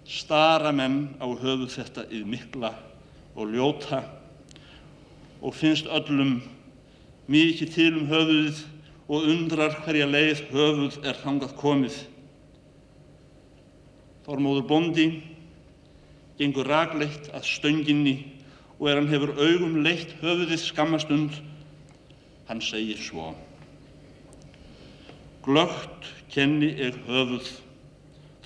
stara 0.09 0.73
menn 0.75 1.13
á 1.23 1.27
höfuð 1.31 1.71
þetta 1.77 2.09
yfir 2.09 2.27
mikla 2.33 2.73
og 3.39 3.53
ljóta 3.55 4.03
og 5.43 5.55
finnst 5.55 5.87
öllum 5.87 6.41
mikið 7.31 7.75
til 7.75 7.93
um 8.01 8.09
höfuðið 8.11 8.65
og 9.13 9.29
undrar 9.29 9.77
hverja 9.85 10.09
leið 10.11 10.43
höfuð 10.51 10.99
er 11.07 11.19
þangað 11.23 11.55
komið. 11.61 11.97
Þormóður 14.27 14.67
bondi 14.71 15.07
gengur 16.39 16.67
ragleitt 16.71 17.31
að 17.35 17.47
stönginni 17.47 18.17
og 18.79 18.91
er 18.91 18.99
hann 18.99 19.11
hefur 19.11 19.35
augum 19.39 19.81
leitt 19.85 20.17
höfuðið 20.23 20.63
skammastund, 20.65 21.39
hann 22.49 22.63
segir 22.65 22.99
svo. 22.99 23.31
Glögt 25.43 26.07
kenni 26.31 26.69
ég 26.79 26.95
höfuð, 27.09 27.49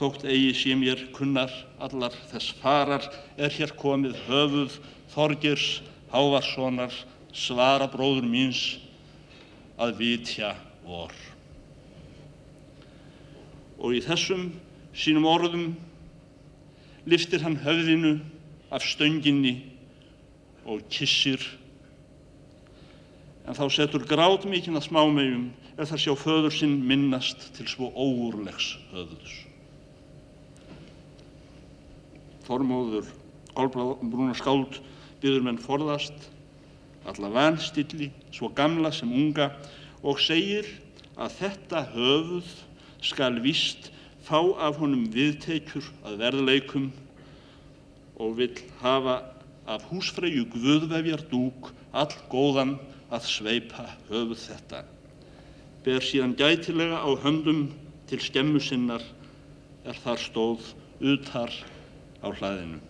þótt 0.00 0.22
eigi 0.24 0.54
sé 0.56 0.76
mér 0.80 1.02
kunnar 1.12 1.52
allar 1.76 2.14
þess 2.30 2.54
farar, 2.62 3.04
er 3.36 3.52
hér 3.52 3.74
komið 3.76 4.16
höfuð 4.24 4.78
Þorgirs 5.12 5.82
Hávarssonar, 6.08 6.94
svara 7.36 7.90
bróður 7.92 8.24
míns, 8.24 8.78
að 9.76 9.98
vitja 10.00 10.54
vor. 10.86 11.12
Og 13.76 13.98
í 13.98 14.00
þessum 14.00 14.48
sínum 14.96 15.28
orðum 15.28 15.74
liftir 17.04 17.44
hann 17.44 17.60
höfðinu 17.60 18.14
af 18.72 18.88
stönginni 18.88 19.58
og 20.64 20.80
kissir 20.88 21.44
en 23.46 23.54
þá 23.54 23.66
setur 23.70 24.06
gráð 24.08 24.46
mikinn 24.50 24.78
að 24.78 24.88
smámegjum 24.88 25.44
ef 25.76 25.90
það 25.90 26.02
sjá 26.02 26.14
föður 26.18 26.54
sinn 26.54 26.78
minnast 26.88 27.50
til 27.56 27.66
svo 27.70 27.92
óúrlegs 27.94 28.74
höfðus. 28.92 29.36
Þormóður 32.46 33.10
Kolbrúna 33.56 34.34
skáld 34.36 34.80
byður 35.22 35.46
menn 35.46 35.60
forðast 35.62 36.26
alla 37.06 37.30
vanstilli, 37.32 38.10
svo 38.34 38.50
gamla 38.52 38.90
sem 38.92 39.12
unga 39.14 39.52
og 40.02 40.18
segir 40.20 40.66
að 41.16 41.38
þetta 41.38 41.82
höfuð 41.94 42.50
skal 43.06 43.38
vist 43.44 43.90
fá 44.26 44.40
af 44.66 44.80
honum 44.82 45.06
viðteikjur 45.14 45.86
að 46.04 46.18
verðleikum 46.24 46.90
og 48.20 48.36
vill 48.40 48.58
hafa 48.82 49.20
af 49.70 49.86
húsfreyju 49.90 50.46
guðvefjar 50.52 51.24
dúk 51.30 51.70
all 51.96 52.12
góðan 52.32 52.76
að 53.10 53.28
sveipa 53.30 53.86
höfuð 54.08 54.40
þetta. 54.48 54.82
Ber 55.86 56.02
síðan 56.02 56.34
gætilega 56.38 56.98
á 56.98 57.10
höndum 57.22 57.68
til 58.10 58.18
skemmu 58.22 58.60
sinnar 58.62 59.04
er 59.86 59.98
þar 60.02 60.18
stóð 60.18 60.72
utar 61.00 61.52
á 62.22 62.28
hlaðinu. 62.30 62.80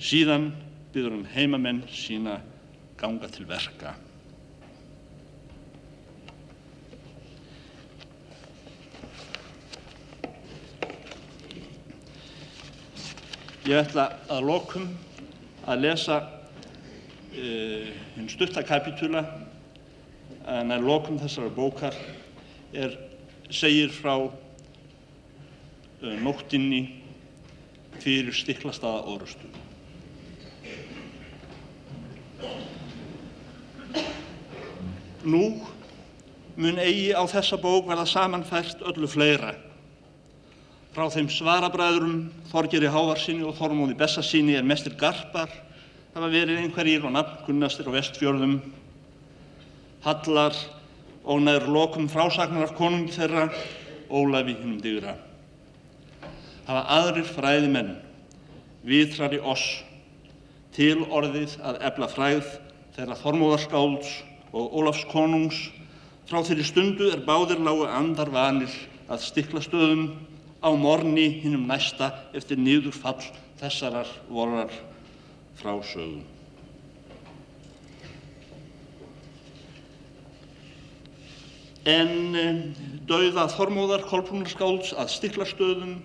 Síðan 0.00 0.50
byður 0.94 1.18
hann 1.18 1.28
heimamenn 1.34 1.84
sína 1.92 2.38
ganga 3.00 3.28
til 3.28 3.46
verka. 3.48 3.94
Ég 13.64 13.80
ætla 13.80 14.10
að 14.28 14.44
lokum 14.44 14.90
að 15.64 15.86
lesa 15.86 16.18
hinn 17.34 18.30
stuttakapitula 18.30 19.24
en 20.54 20.72
að 20.74 20.86
lokum 20.86 21.18
þessara 21.18 21.50
bókar 21.54 21.96
er, 22.76 22.94
segir 23.50 23.92
frá 23.94 24.14
uh, 24.26 24.32
nóttinni 26.20 26.82
fyrir 28.02 28.34
stiklastaða 28.34 29.04
orustu. 29.14 29.48
Nú 35.24 35.44
mun 36.60 36.78
eigi 36.78 37.14
á 37.16 37.24
þessa 37.24 37.56
bók 37.58 37.88
verða 37.88 38.04
samanfært 38.06 38.82
öllu 38.84 39.08
fleira. 39.08 39.54
Frá 40.94 41.08
þeim 41.10 41.30
svarabræðurum 41.32 42.18
Þorgeri 42.52 42.90
Hávarsinni 42.92 43.46
og 43.48 43.56
Þormóði 43.58 43.96
Bessasíni 43.98 44.54
er 44.54 44.66
mestir 44.66 44.94
garpar, 45.00 45.48
hafa 46.14 46.28
verið 46.30 46.60
einhverjir 46.62 47.02
og 47.02 47.10
nafnkunnastir 47.16 47.88
á 47.90 47.96
vestfjörðum, 47.96 48.60
Hallar 50.04 50.54
og 51.24 51.40
nær 51.42 51.64
lokum 51.66 52.06
frásagnar 52.12 52.68
af 52.68 52.74
konungi 52.78 53.16
þeirra, 53.16 53.48
Ólafi 54.14 54.54
hinnum 54.54 54.78
digra. 54.84 55.16
Hafa 56.68 56.84
aðrir 56.98 57.26
fræði 57.26 57.72
menn, 57.72 57.90
vitrari 58.86 59.40
oss, 59.42 59.82
til 60.76 61.02
orðið 61.08 61.56
að 61.66 61.82
ebla 61.88 62.10
fræð 62.12 62.54
þeirra 62.94 63.18
Þormóðarskálds 63.18 64.14
og 64.54 64.78
Ólafs 64.78 65.02
konungs 65.10 65.60
frá 66.30 66.44
þeirri 66.46 66.66
stundu 66.68 67.10
er 67.10 67.26
báðir 67.26 67.58
lágu 67.58 67.88
andar 67.90 68.30
vanir 68.30 68.70
að 69.10 69.26
stiklastöðum 69.26 70.08
á 70.62 70.70
morni 70.78 71.26
hinnum 71.42 71.66
næsta 71.66 72.12
eftir 72.34 72.60
niðurfall 72.60 73.22
þessarar 73.58 74.10
vorar 74.28 74.70
frásögum. 75.60 76.24
en 81.84 82.32
um, 82.32 82.60
dauða 83.04 83.44
Þormóðar 83.52 84.06
Kolbrúnarskálds 84.08 84.94
að 84.96 85.10
stiklarstöðum 85.12 85.98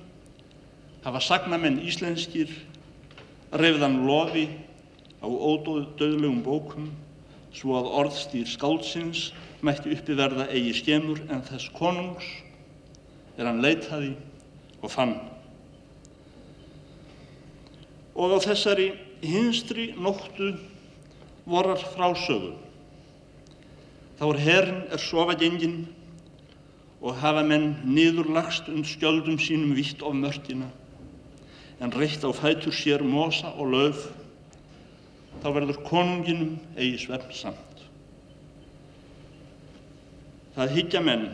hafa 1.05 1.21
sagnamenn 1.23 1.79
íslenskir 1.87 2.51
reyfðan 3.55 4.01
lofi 4.03 4.49
á 5.23 5.27
ódauðlegum 5.27 6.41
bókum 6.43 6.89
svo 7.55 7.77
að 7.79 7.91
orðstýr 8.01 8.51
skáldsins 8.51 9.29
mætti 9.63 9.95
uppi 9.95 10.17
verða 10.19 10.49
eigi 10.51 10.75
skemur 10.81 11.23
en 11.31 11.45
þess 11.47 11.71
konungs 11.75 12.27
er 13.39 13.47
hann 13.47 13.63
leitaði 13.63 14.13
og 14.83 14.91
fann. 14.91 15.15
Og 18.19 18.35
á 18.35 18.37
þessari 18.43 18.91
hinstri 19.21 19.93
nóttu 19.97 20.53
vorar 21.45 21.79
frásögu. 21.95 22.53
Þá 24.19 24.25
er 24.33 24.39
herrin 24.43 24.83
er 24.91 25.01
sofa 25.01 25.35
gengin 25.39 25.87
og 26.99 27.15
hafa 27.21 27.43
menn 27.47 27.77
niðurlagst 27.87 28.67
und 28.67 28.87
skjöldum 28.87 29.39
sínum 29.39 29.75
vitt 29.77 30.03
of 30.03 30.13
mörtina 30.13 30.67
en 31.79 31.93
reitt 31.95 32.25
á 32.27 32.31
fætur 32.35 32.75
sér 32.75 33.03
mosa 33.07 33.53
og 33.55 33.71
löf 33.71 34.07
þá 35.39 35.47
verður 35.55 35.83
konunginum 35.87 36.57
eigi 36.75 37.05
svefn 37.05 37.35
samt. 37.35 37.85
Það 40.57 40.75
higgja 40.75 41.01
menn 41.05 41.29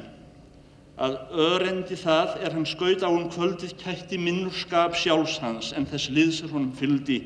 að 1.02 1.18
örendi 1.34 1.98
það 1.98 2.36
er 2.46 2.54
hann 2.54 2.68
skaut 2.70 3.02
á 3.02 3.10
um 3.10 3.26
kvöldið 3.34 3.74
kætti 3.82 4.20
minnurskap 4.22 4.94
sjálfs 4.96 5.40
hans 5.42 5.74
en 5.74 5.90
þess 5.90 6.14
liðs 6.14 6.44
er 6.46 6.54
honum 6.54 6.76
fyldi 6.78 7.20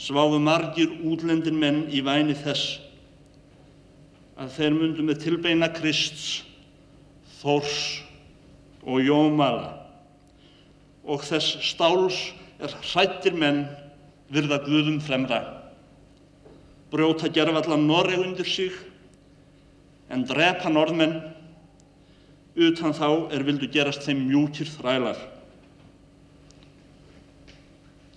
sváðu 0.00 0.38
margir 0.40 0.92
útlendin 1.04 1.58
menn 1.60 1.82
í 1.92 2.00
væni 2.04 2.36
þess 2.38 2.78
að 4.40 4.54
þeir 4.56 4.76
mundu 4.78 5.04
með 5.04 5.20
tilbeina 5.26 5.68
Krists, 5.74 6.40
Þórs 7.40 7.76
og 8.84 9.00
Jómala 9.04 9.74
og 11.04 11.24
þess 11.24 11.58
stáls 11.70 12.18
er 12.60 12.72
hrættir 12.92 13.36
menn 13.36 13.64
virða 14.32 14.60
Guðum 14.64 15.00
fremra. 15.04 15.40
Brjóta 16.92 17.30
gerfallan 17.32 17.86
Noreg 17.88 18.20
undir 18.20 18.48
sig 18.48 18.76
en 20.10 20.24
drepa 20.28 20.72
norðmenn 20.72 21.18
utan 22.60 22.94
þá 22.96 23.30
er 23.32 23.44
vildu 23.46 23.68
gerast 23.72 24.04
þeim 24.06 24.24
mjúkir 24.28 24.68
þrælar. 24.68 25.18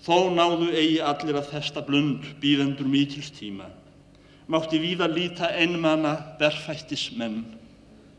Þó 0.04 0.34
náðu 0.36 0.74
eigi 0.76 0.98
allir 1.00 1.38
að 1.40 1.54
þesta 1.54 1.82
blund 1.88 2.26
býðendur 2.42 2.90
mikils 2.92 3.30
tíma. 3.32 3.70
Mátti 4.52 4.82
víða 4.82 5.08
líta 5.08 5.48
einmana 5.56 6.18
berfættis 6.40 7.06
menn, 7.16 7.46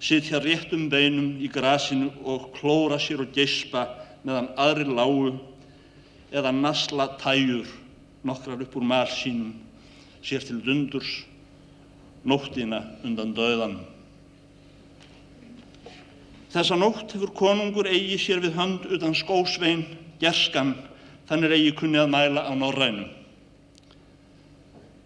sitja 0.00 0.40
réttum 0.40 0.86
beinum 0.88 1.34
í 1.44 1.50
grasinu 1.52 2.08
og 2.24 2.54
klóra 2.56 2.96
sér 2.96 3.26
og 3.26 3.34
geispa 3.36 3.84
meðan 4.24 4.48
aðri 4.56 4.86
lágu 4.88 5.34
eða 6.32 6.54
nasla 6.56 7.10
tæjur 7.20 7.68
nokkrar 8.24 8.64
upp 8.64 8.78
úr 8.80 8.88
mar 8.88 9.12
sínum 9.12 9.52
sér 10.24 10.40
til 10.48 10.62
dundurs 10.64 11.12
nóttina 12.24 12.80
undan 13.04 13.36
döðan. 13.36 13.76
Þessa 16.54 16.80
nótt 16.80 17.12
hefur 17.12 17.36
konungur 17.36 17.92
eigi 17.92 18.16
sér 18.24 18.40
við 18.40 18.56
hönd 18.56 18.88
utan 18.88 19.12
skósvein 19.12 19.84
gerskan 20.22 20.72
þannig 21.28 21.54
eigi 21.56 21.74
kunni 21.78 22.00
að 22.00 22.10
mæla 22.12 22.44
á 22.48 22.52
norrænum. 22.56 23.08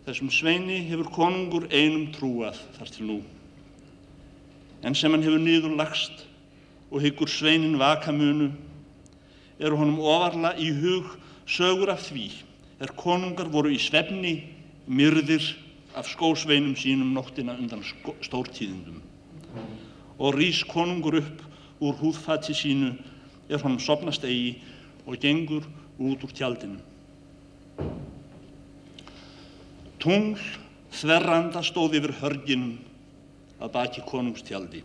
Þessum 0.07 0.31
sveini 0.33 0.81
hefur 0.89 1.11
konungur 1.13 1.69
einum 1.69 2.09
trúað 2.15 2.59
þar 2.79 2.93
til 2.95 3.07
nú. 3.11 3.19
En 4.83 4.95
sem 4.95 5.13
hann 5.13 5.23
hefur 5.23 5.43
nýður 5.43 5.77
lagst 5.79 6.25
og 6.91 7.03
hyggur 7.05 7.29
sveinin 7.29 7.79
vakamunu, 7.79 8.51
eru 9.59 9.77
honum 9.77 9.99
ofarla 10.01 10.55
í 10.57 10.71
hug 10.73 11.17
sögur 11.47 11.93
af 11.93 12.07
því 12.09 12.29
er 12.81 12.95
konungar 12.97 13.51
voru 13.51 13.73
í 13.75 13.81
svefni 13.83 14.37
myrðir 14.87 15.45
af 15.99 16.09
skósveinum 16.09 16.77
sínum 16.79 17.13
nóttina 17.17 17.57
undan 17.59 17.83
stórtíðindum. 18.23 19.03
Og 20.19 20.35
rís 20.35 20.63
konungur 20.67 21.19
upp 21.21 21.43
úr 21.83 21.99
húðfati 21.99 22.55
sínu 22.55 22.95
er 23.49 23.63
honum 23.63 23.81
sopnast 23.83 24.25
eigi 24.25 24.57
og 25.07 25.19
gengur 25.21 25.67
út 25.99 26.25
úr 26.25 26.33
tjaldinu. 26.33 26.79
Tungl 29.99 30.43
þverranda 30.95 31.63
stóð 31.67 31.99
yfir 31.99 32.15
hörginum 32.21 32.77
að 33.59 33.73
baki 33.75 34.05
konungstjaldi 34.07 34.85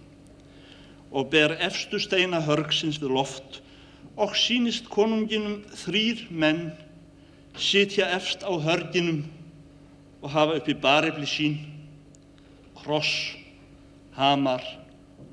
og 1.14 1.30
ber 1.30 1.54
efstu 1.62 2.00
steina 2.02 2.42
hörgsins 2.42 2.98
við 3.02 3.14
loft 3.14 3.60
og 4.18 4.34
sínist 4.38 4.90
konunginum 4.94 5.62
þrýr 5.84 6.26
menn 6.34 6.72
sitja 7.58 8.10
efst 8.18 8.42
á 8.42 8.50
hörginum 8.50 9.22
og 10.24 10.32
hafa 10.34 10.58
uppi 10.58 10.74
barefli 10.74 11.28
sín, 11.30 11.58
kross, 12.80 13.36
hamar 14.16 14.64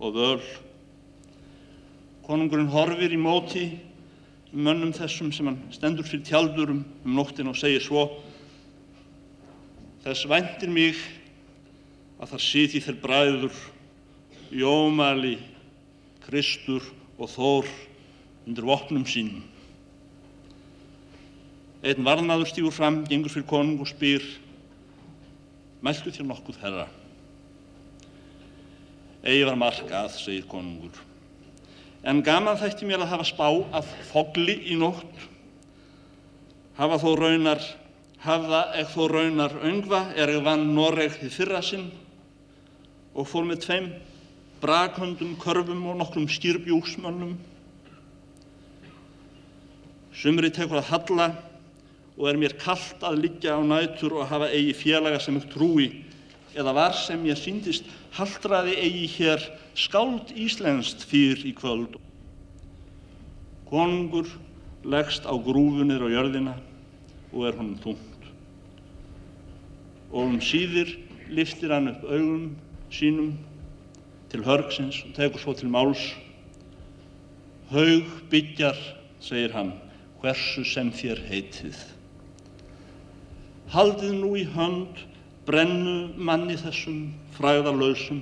og 0.01 0.17
völ. 0.17 0.43
Konungurinn 2.27 2.73
horfir 2.73 3.15
í 3.15 3.21
móti 3.21 3.65
mönnum 4.53 4.93
þessum 4.97 5.31
sem 5.33 5.47
hann 5.47 5.61
stendur 5.75 6.07
fyrir 6.07 6.27
tjaldurum 6.27 6.85
um 7.05 7.17
nóttin 7.17 7.51
og 7.51 7.59
segir 7.59 7.83
svo 7.85 8.09
Þess 10.01 10.25
væntir 10.31 10.71
mig 10.73 10.97
að 12.17 12.31
þar 12.33 12.41
siti 12.41 12.81
þeir 12.81 12.97
bræður 13.03 13.57
Jómali, 14.51 15.35
Kristur 16.25 16.87
og 17.21 17.29
Þór 17.29 17.69
undir 18.49 18.65
vopnum 18.65 19.05
sínum. 19.05 19.43
Einn 21.85 22.05
varnaður 22.05 22.49
stífur 22.49 22.73
fram, 22.73 23.03
gengur 23.05 23.33
fyrir 23.33 23.49
konung 23.49 23.81
og 23.85 23.93
spyr 23.93 24.25
Mæltu 25.81 26.13
þér 26.13 26.27
nokkuð, 26.29 26.59
herra? 26.61 26.89
Egi 29.25 29.47
var 29.49 29.57
mark 29.57 29.89
að, 29.89 30.11
segir 30.21 30.45
konungur. 30.49 30.97
En 32.01 32.23
gaman 32.25 32.57
þætti 32.57 32.87
mér 32.89 33.03
að 33.05 33.11
hafa 33.13 33.27
spá 33.29 33.49
af 33.77 33.89
fogli 34.09 34.55
í 34.73 34.77
nótt, 34.81 35.27
hafa 36.79 36.97
þó 37.03 37.11
raunar, 37.21 37.61
hafa 38.25 38.63
ekki 38.81 38.95
þó 38.95 39.09
raunar 39.13 39.57
öngva 39.69 40.01
er 40.17 40.33
ég 40.33 40.47
vann 40.47 40.71
Noreg 40.77 41.19
þið 41.19 41.35
fyrra 41.35 41.61
sinn 41.65 41.91
og 43.13 43.29
fór 43.29 43.45
með 43.45 43.67
tveim 43.67 43.91
brakhöndum, 44.61 45.37
körfum 45.41 45.87
og 45.89 46.01
nokkrum 46.01 46.29
skýrbjúksmönnum. 46.29 47.37
Sumri 50.17 50.51
tekur 50.53 50.81
að 50.81 50.91
halla 50.95 51.31
og 52.17 52.29
er 52.29 52.41
mér 52.41 52.57
kallt 52.61 53.05
að 53.05 53.23
liggja 53.27 53.57
á 53.57 53.61
nætur 53.65 54.19
og 54.21 54.29
hafa 54.29 54.49
eigi 54.53 54.73
félaga 54.77 55.21
sem 55.21 55.37
ekki 55.37 55.53
trúi 55.53 55.89
eða 56.57 56.75
var 56.77 56.97
sem 56.97 57.21
ég 57.29 57.39
síndist 57.41 57.89
haldraði 58.17 58.77
eigi 58.81 59.07
hér 59.17 59.45
skáld 59.79 60.33
íslenskt 60.35 61.05
fyrr 61.07 61.45
í 61.47 61.53
kvöld. 61.57 61.97
Konungur 63.71 64.29
leggst 64.83 65.29
á 65.29 65.35
grúfunir 65.35 66.03
á 66.03 66.09
jörðina 66.11 66.57
og 67.31 67.47
er 67.47 67.59
honum 67.59 67.79
þungt. 67.85 68.27
Og 70.11 70.27
um 70.27 70.41
síðir 70.43 70.97
liftir 71.31 71.71
hann 71.71 71.93
upp 71.93 72.03
augum 72.09 72.57
sínum 72.91 73.37
til 74.31 74.43
hörgsins 74.47 75.05
og 75.07 75.15
tekur 75.15 75.43
svo 75.43 75.55
til 75.55 75.71
máls. 75.71 76.03
Haug 77.71 78.11
byggjar, 78.31 78.79
segir 79.23 79.55
hann, 79.55 79.77
hversu 80.23 80.65
sem 80.67 80.91
þér 80.91 81.23
heitið. 81.29 81.79
Haldið 83.71 84.17
nú 84.19 84.35
í 84.35 84.43
hönd 84.51 85.05
brennu 85.47 86.11
manni 86.19 86.57
þessum 86.59 87.13
fræðarlausum, 87.41 88.21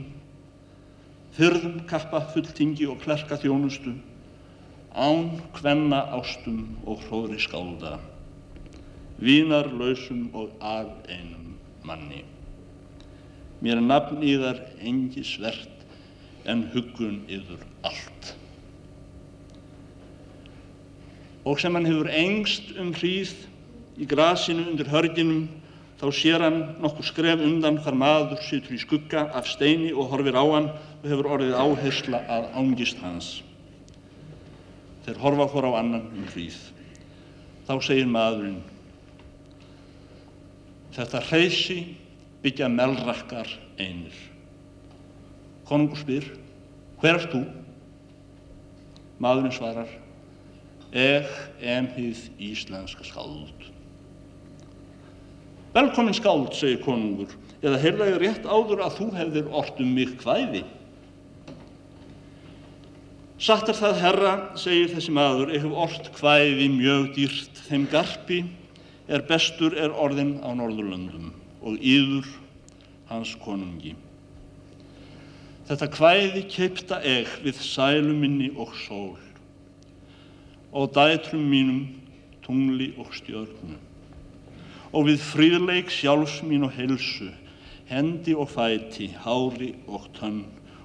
fyrðum 1.35 1.81
kappa 1.91 2.21
fulltingi 2.31 2.87
og 2.87 3.01
klerka 3.03 3.39
þjónustu, 3.43 3.97
án 4.95 5.41
kvenna 5.57 6.05
ástum 6.14 6.77
og 6.87 7.03
hróðri 7.09 7.41
skálda, 7.43 7.97
vínarlausum 9.19 10.29
og 10.39 10.55
af 10.62 10.93
einum 11.11 11.57
manni. 11.83 12.23
Mér 13.59 13.81
er 13.81 13.87
nafn 13.89 14.23
í 14.23 14.37
þar 14.39 14.62
engi 14.87 15.25
svert 15.27 15.83
en 16.47 16.69
huggun 16.71 17.25
yfir 17.27 17.64
allt. 17.83 18.35
Og 21.43 21.59
sem 21.59 21.75
hann 21.75 21.89
hefur 21.89 22.11
engst 22.14 22.71
um 22.79 22.95
hríð 22.95 23.35
í 23.99 24.07
grasinu 24.07 24.69
undir 24.71 24.91
hörginum 24.93 25.49
þá 25.99 26.07
sér 26.14 26.44
hann 26.46 26.59
nokkur 26.82 27.07
skref 27.07 27.42
undan 27.42 27.80
hvar 27.82 27.99
maður 27.99 28.40
situr 28.46 28.76
í 28.76 28.80
skugga 28.82 29.26
af 29.34 29.51
steini 29.51 29.90
og 29.92 30.12
horfir 30.12 30.38
á 30.38 30.44
hann 30.46 30.70
og 30.70 31.07
hefur 31.11 31.30
orðið 31.36 31.59
áhersla 31.59 32.22
að 32.30 32.51
ángist 32.61 33.03
hans. 33.03 33.30
Þeir 35.07 35.22
horfa 35.22 35.49
hvora 35.53 35.74
á 35.74 35.80
annan 35.82 36.11
um 36.14 36.26
hríð. 36.32 36.59
Þá 37.68 37.74
segir 37.84 38.09
maðurinn 38.09 38.61
Þetta 40.99 41.20
hreysi 41.28 41.76
byggja 42.42 42.66
melrakkar 42.72 43.51
einir. 43.78 44.14
Konungur 45.68 46.01
spyr, 46.01 46.24
hver 46.99 47.20
erst 47.20 47.30
þú? 47.30 47.44
Maðurinn 49.22 49.55
svarar, 49.55 49.92
ég 50.90 51.30
em 51.62 51.86
hið 51.94 52.24
íslenska 52.49 53.07
skáld. 53.07 53.57
Velkomin 55.75 56.16
skáld, 56.16 56.55
segir 56.57 56.81
konungur, 56.81 57.33
eða 57.61 57.79
heyrða 57.83 58.07
ég 58.09 58.19
rétt 58.23 58.47
áður 58.49 58.81
að 58.87 58.95
þú 58.97 59.07
hefðir 59.19 59.49
ort 59.61 59.81
um 59.83 59.91
mig 59.93 60.14
hvæði. 60.23 60.62
Satt 63.39 63.69
er 63.71 63.77
það 63.79 64.01
herra, 64.03 64.33
segir 64.59 64.89
þessi 64.95 65.12
maður, 65.14 65.53
ég 65.55 65.62
hef 65.66 65.75
ort 65.85 66.09
hvæði 66.19 66.69
mjög 66.73 67.05
dýrt 67.19 67.61
þeim 67.69 67.85
garpi 67.93 68.41
er 69.09 69.25
bestur 69.29 69.77
er 69.79 69.93
orðin 69.93 70.39
á 70.41 70.51
Norðurlöndum 70.57 71.31
og 71.62 71.77
yður 71.79 72.27
hans 73.12 73.35
konungi. 73.45 73.95
Þetta 75.69 75.91
hvæði 75.99 76.47
keipta 76.49 77.03
eg 77.05 77.29
við 77.45 77.61
sæluminni 77.61 78.49
og 78.57 78.73
sól 78.87 79.19
og 80.73 80.91
dætrum 80.97 81.45
mínum 81.49 81.85
tungli 82.45 82.95
og 83.01 83.12
stjörnu 83.16 83.77
og 84.93 85.09
við 85.09 85.20
fríðleik 85.22 85.91
sjálfs 85.93 86.41
mín 86.47 86.64
og 86.66 86.72
helsu, 86.76 87.28
hendi 87.89 88.34
og 88.36 88.51
fæti, 88.53 89.11
hári 89.24 89.74
og 89.89 90.09
tönn 90.16 90.45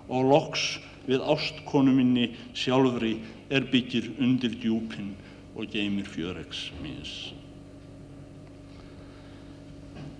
og 0.09 0.27
loks 0.29 0.77
við 1.07 1.23
ástkonu 1.23 1.93
minni 1.95 2.29
sjálfri 2.55 3.17
er 3.51 3.67
byggir 3.71 4.11
undir 4.19 4.55
djúpin 4.59 5.13
og 5.55 5.69
geymir 5.71 6.07
fjöregs 6.09 6.69
míns. 6.83 7.33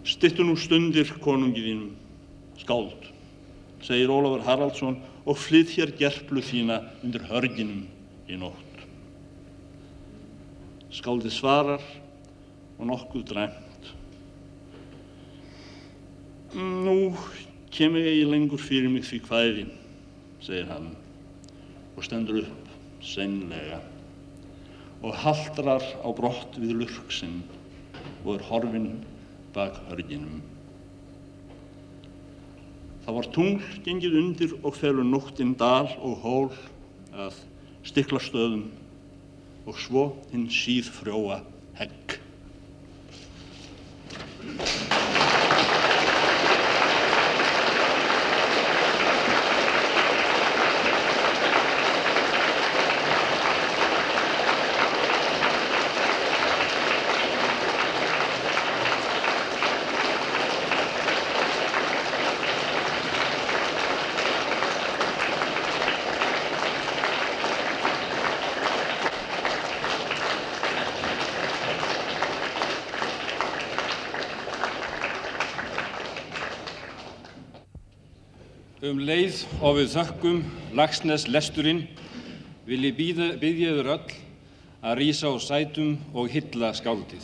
Stittu 0.03 0.43
nú 0.43 0.57
stundir 0.59 1.07
konungi 1.23 1.63
þínum, 1.63 1.93
skáld, 2.59 3.07
segir 3.84 4.11
Ólafur 4.11 4.43
Haraldsson 4.43 4.99
og 5.23 5.39
flytt 5.39 5.71
hér 5.77 5.93
gerplu 5.95 6.43
þína 6.43 6.81
undir 7.03 7.23
hörginum 7.29 7.86
í 8.27 8.39
nótt. 8.39 8.84
Skáldið 10.93 11.34
svarar 11.34 11.86
og 12.77 12.89
nokkuð 12.91 13.29
dræmt. 13.31 13.62
Nú 16.53 17.15
kemur 17.73 18.05
ég 18.05 18.27
lengur 18.29 18.61
fyrir 18.61 18.91
mig 18.93 19.07
því 19.07 19.17
hvæði 19.25 19.63
segir 20.43 20.67
hann 20.69 20.91
og 21.97 22.05
stendur 22.05 22.43
upp 22.43 22.67
seinlega 23.01 23.79
og 25.01 25.17
haldrar 25.23 25.81
á 25.81 26.09
brott 26.13 26.59
við 26.61 26.75
lurksinn 26.83 27.39
og 28.21 28.35
er 28.35 28.45
horfinn 28.51 29.01
bak 29.55 29.79
hörginum. 29.89 30.43
Það 33.03 33.17
var 33.17 33.31
tungl 33.33 33.81
gengið 33.87 34.19
undir 34.21 34.53
og 34.61 34.77
felur 34.77 35.09
nóttinn 35.09 35.57
dal 35.57 35.89
og 35.97 36.21
hól 36.21 36.51
að 37.17 37.41
stiklastöðum 37.89 38.67
og 39.65 39.81
svo 39.81 40.05
hinn 40.29 40.45
síð 40.53 40.93
frjóa 41.01 41.41
hegg. 41.81 42.19
Um 78.84 78.97
leið 78.99 79.38
og 79.63 79.77
við 79.77 79.93
þökkum 79.93 80.39
Lagsnes 80.75 81.23
lesturinn 81.31 81.86
vil 82.67 82.81
ég 82.84 82.97
byggja 82.99 83.69
yfir 83.71 83.89
öll 83.93 84.15
að 84.84 84.97
rýsa 84.99 85.31
á 85.31 85.39
sætum 85.39 85.93
og 86.11 86.27
hylla 86.34 86.73
skáldið. 86.75 87.23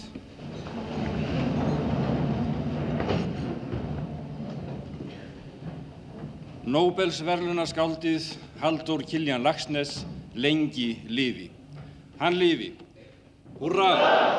Nóbelsverluna 6.64 7.68
skáldið 7.68 8.32
Haldur 8.64 9.04
Kiljan 9.04 9.44
Lagsnes 9.44 10.06
lengi 10.40 10.94
lifi. 11.12 11.52
Hann 12.24 12.40
lifi. 12.40 12.72
Húrra! 13.60 14.39